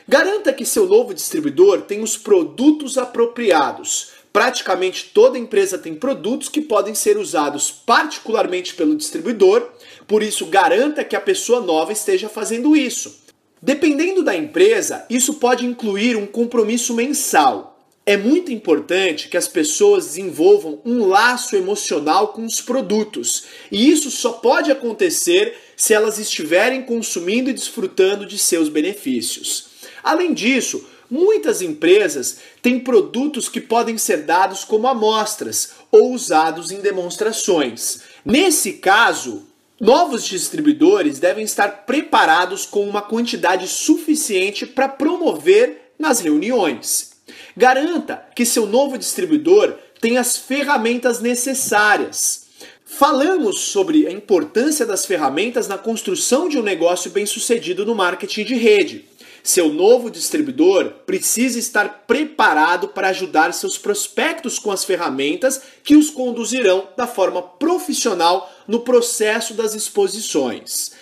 [0.06, 4.10] Garanta que seu novo distribuidor tem os produtos apropriados.
[4.32, 9.68] Praticamente toda empresa tem produtos que podem ser usados particularmente pelo distribuidor,
[10.06, 13.20] por isso garanta que a pessoa nova esteja fazendo isso.
[13.60, 17.78] Dependendo da empresa, isso pode incluir um compromisso mensal.
[18.04, 24.10] É muito importante que as pessoas desenvolvam um laço emocional com os produtos, e isso
[24.10, 29.66] só pode acontecer se elas estiverem consumindo e desfrutando de seus benefícios.
[30.02, 36.80] Além disso, muitas empresas têm produtos que podem ser dados como amostras ou usados em
[36.80, 38.00] demonstrações.
[38.24, 39.46] Nesse caso,
[39.84, 47.14] Novos distribuidores devem estar preparados com uma quantidade suficiente para promover nas reuniões.
[47.56, 52.46] Garanta que seu novo distribuidor tenha as ferramentas necessárias.
[52.84, 58.54] Falamos sobre a importância das ferramentas na construção de um negócio bem-sucedido no marketing de
[58.54, 59.04] rede.
[59.42, 66.10] Seu novo distribuidor precisa estar preparado para ajudar seus prospectos com as ferramentas que os
[66.10, 70.92] conduzirão da forma profissional no processo das exposições.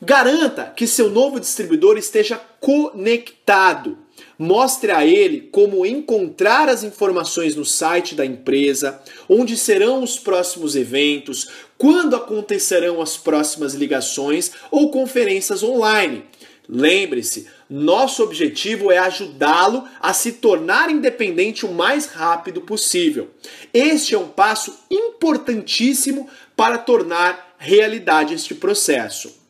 [0.00, 3.98] Garanta que seu novo distribuidor esteja conectado.
[4.38, 10.76] Mostre a ele como encontrar as informações no site da empresa, onde serão os próximos
[10.76, 16.24] eventos, quando acontecerão as próximas ligações ou conferências online.
[16.68, 23.30] Lembre-se, nosso objetivo é ajudá-lo a se tornar independente o mais rápido possível.
[23.72, 29.40] Este é um passo importantíssimo para tornar realidade este processo.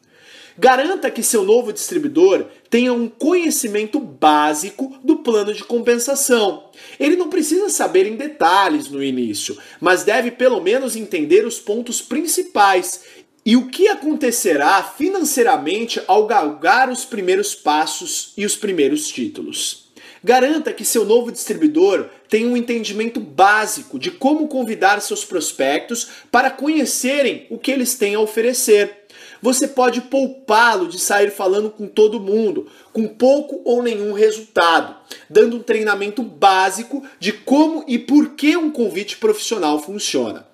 [0.57, 6.70] Garanta que seu novo distribuidor tenha um conhecimento básico do plano de compensação.
[7.01, 12.03] Ele não precisa saber em detalhes no início, mas deve pelo menos entender os pontos
[12.03, 13.03] principais
[13.45, 19.90] e o que acontecerá financeiramente ao galgar os primeiros passos e os primeiros títulos?
[20.22, 26.49] Garanta que seu novo distribuidor tenha um entendimento básico de como convidar seus prospectos para
[26.53, 29.07] conhecerem o que eles têm a oferecer.
[29.43, 34.95] Você pode poupá-lo de sair falando com todo mundo, com pouco ou nenhum resultado,
[35.28, 40.47] dando um treinamento básico de como e por que um convite profissional funciona.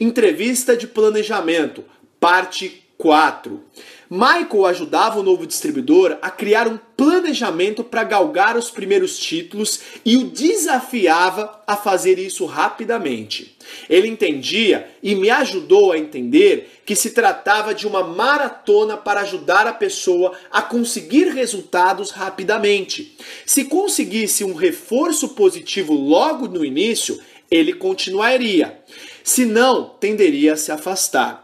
[0.00, 1.84] Entrevista de planejamento
[2.24, 3.62] Parte 4.
[4.08, 10.16] Michael ajudava o novo distribuidor a criar um planejamento para galgar os primeiros títulos e
[10.16, 13.58] o desafiava a fazer isso rapidamente.
[13.90, 19.66] Ele entendia e me ajudou a entender que se tratava de uma maratona para ajudar
[19.66, 23.18] a pessoa a conseguir resultados rapidamente.
[23.44, 27.20] Se conseguisse um reforço positivo logo no início,
[27.50, 28.82] ele continuaria.
[29.22, 31.43] Se não, tenderia a se afastar.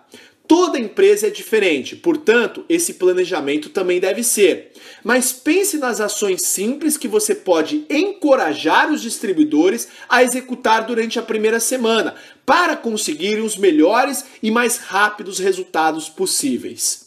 [0.50, 4.72] Toda empresa é diferente, portanto, esse planejamento também deve ser.
[5.04, 11.22] Mas pense nas ações simples que você pode encorajar os distribuidores a executar durante a
[11.22, 17.06] primeira semana para conseguir os melhores e mais rápidos resultados possíveis.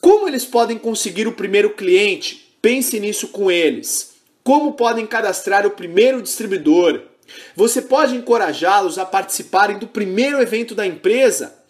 [0.00, 2.56] Como eles podem conseguir o primeiro cliente?
[2.62, 4.14] Pense nisso com eles.
[4.42, 7.02] Como podem cadastrar o primeiro distribuidor?
[7.54, 11.62] Você pode encorajá-los a participarem do primeiro evento da empresa?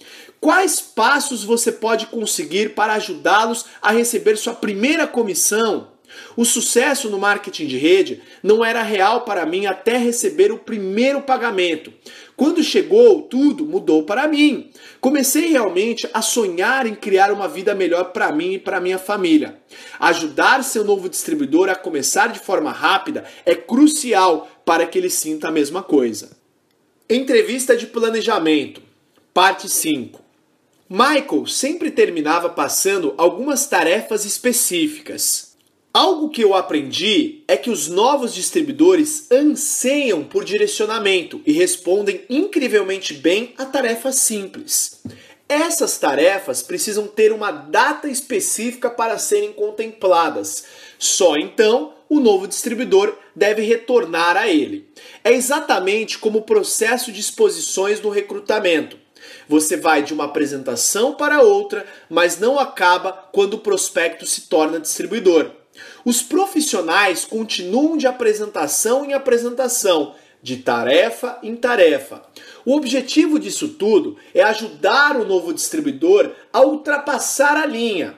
[0.45, 5.89] Quais passos você pode conseguir para ajudá-los a receber sua primeira comissão?
[6.37, 11.23] O sucesso no marketing de rede não era real para mim até receber o primeiro
[11.23, 11.95] pagamento.
[12.37, 14.71] Quando chegou, tudo mudou para mim.
[15.01, 19.59] Comecei realmente a sonhar em criar uma vida melhor para mim e para minha família.
[19.99, 25.49] Ajudar seu novo distribuidor a começar de forma rápida é crucial para que ele sinta
[25.49, 26.37] a mesma coisa.
[27.09, 28.83] Entrevista de planejamento,
[29.33, 30.24] parte 5.
[30.89, 35.55] Michael sempre terminava passando algumas tarefas específicas.
[35.95, 43.14] Algo que eu aprendi é que os novos distribuidores anseiam por direcionamento e respondem incrivelmente
[43.14, 45.01] bem a tarefas simples.
[45.49, 50.64] Essas tarefas precisam ter uma data específica para serem contempladas.
[50.99, 54.87] Só então o novo distribuidor deve retornar a ele.
[55.22, 59.04] É exatamente como o processo de exposições no recrutamento.
[59.49, 64.81] Você vai de uma apresentação para outra, mas não acaba quando o prospecto se torna
[64.81, 65.51] distribuidor.
[66.05, 72.23] Os profissionais continuam de apresentação em apresentação, de tarefa em tarefa.
[72.65, 78.17] O objetivo disso tudo é ajudar o novo distribuidor a ultrapassar a linha.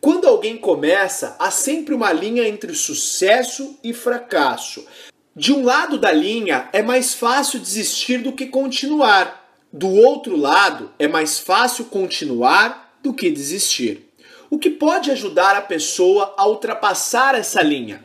[0.00, 4.86] Quando alguém começa, há sempre uma linha entre sucesso e fracasso.
[5.34, 9.43] De um lado da linha é mais fácil desistir do que continuar.
[9.76, 14.08] Do outro lado, é mais fácil continuar do que desistir.
[14.48, 18.04] O que pode ajudar a pessoa a ultrapassar essa linha?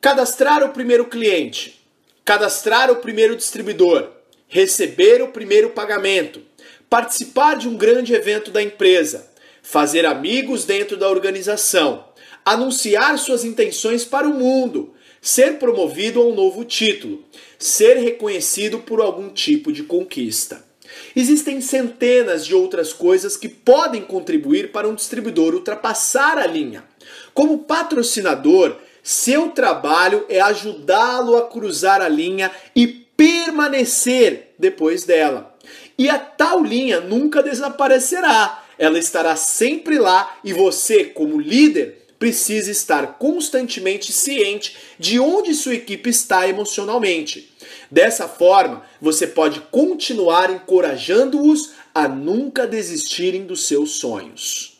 [0.00, 1.84] Cadastrar o primeiro cliente,
[2.24, 4.08] cadastrar o primeiro distribuidor,
[4.46, 6.42] receber o primeiro pagamento,
[6.88, 9.28] participar de um grande evento da empresa,
[9.60, 12.04] fazer amigos dentro da organização,
[12.44, 17.24] anunciar suas intenções para o mundo, ser promovido a um novo título,
[17.58, 20.67] ser reconhecido por algum tipo de conquista.
[21.14, 26.84] Existem centenas de outras coisas que podem contribuir para um distribuidor ultrapassar a linha.
[27.34, 35.56] Como patrocinador, seu trabalho é ajudá-lo a cruzar a linha e permanecer depois dela.
[35.96, 38.64] E a tal linha nunca desaparecerá.
[38.78, 45.74] Ela estará sempre lá e você, como líder, precisa estar constantemente ciente de onde sua
[45.74, 47.47] equipe está emocionalmente.
[47.90, 54.77] Dessa forma, você pode continuar encorajando-os a nunca desistirem dos seus sonhos.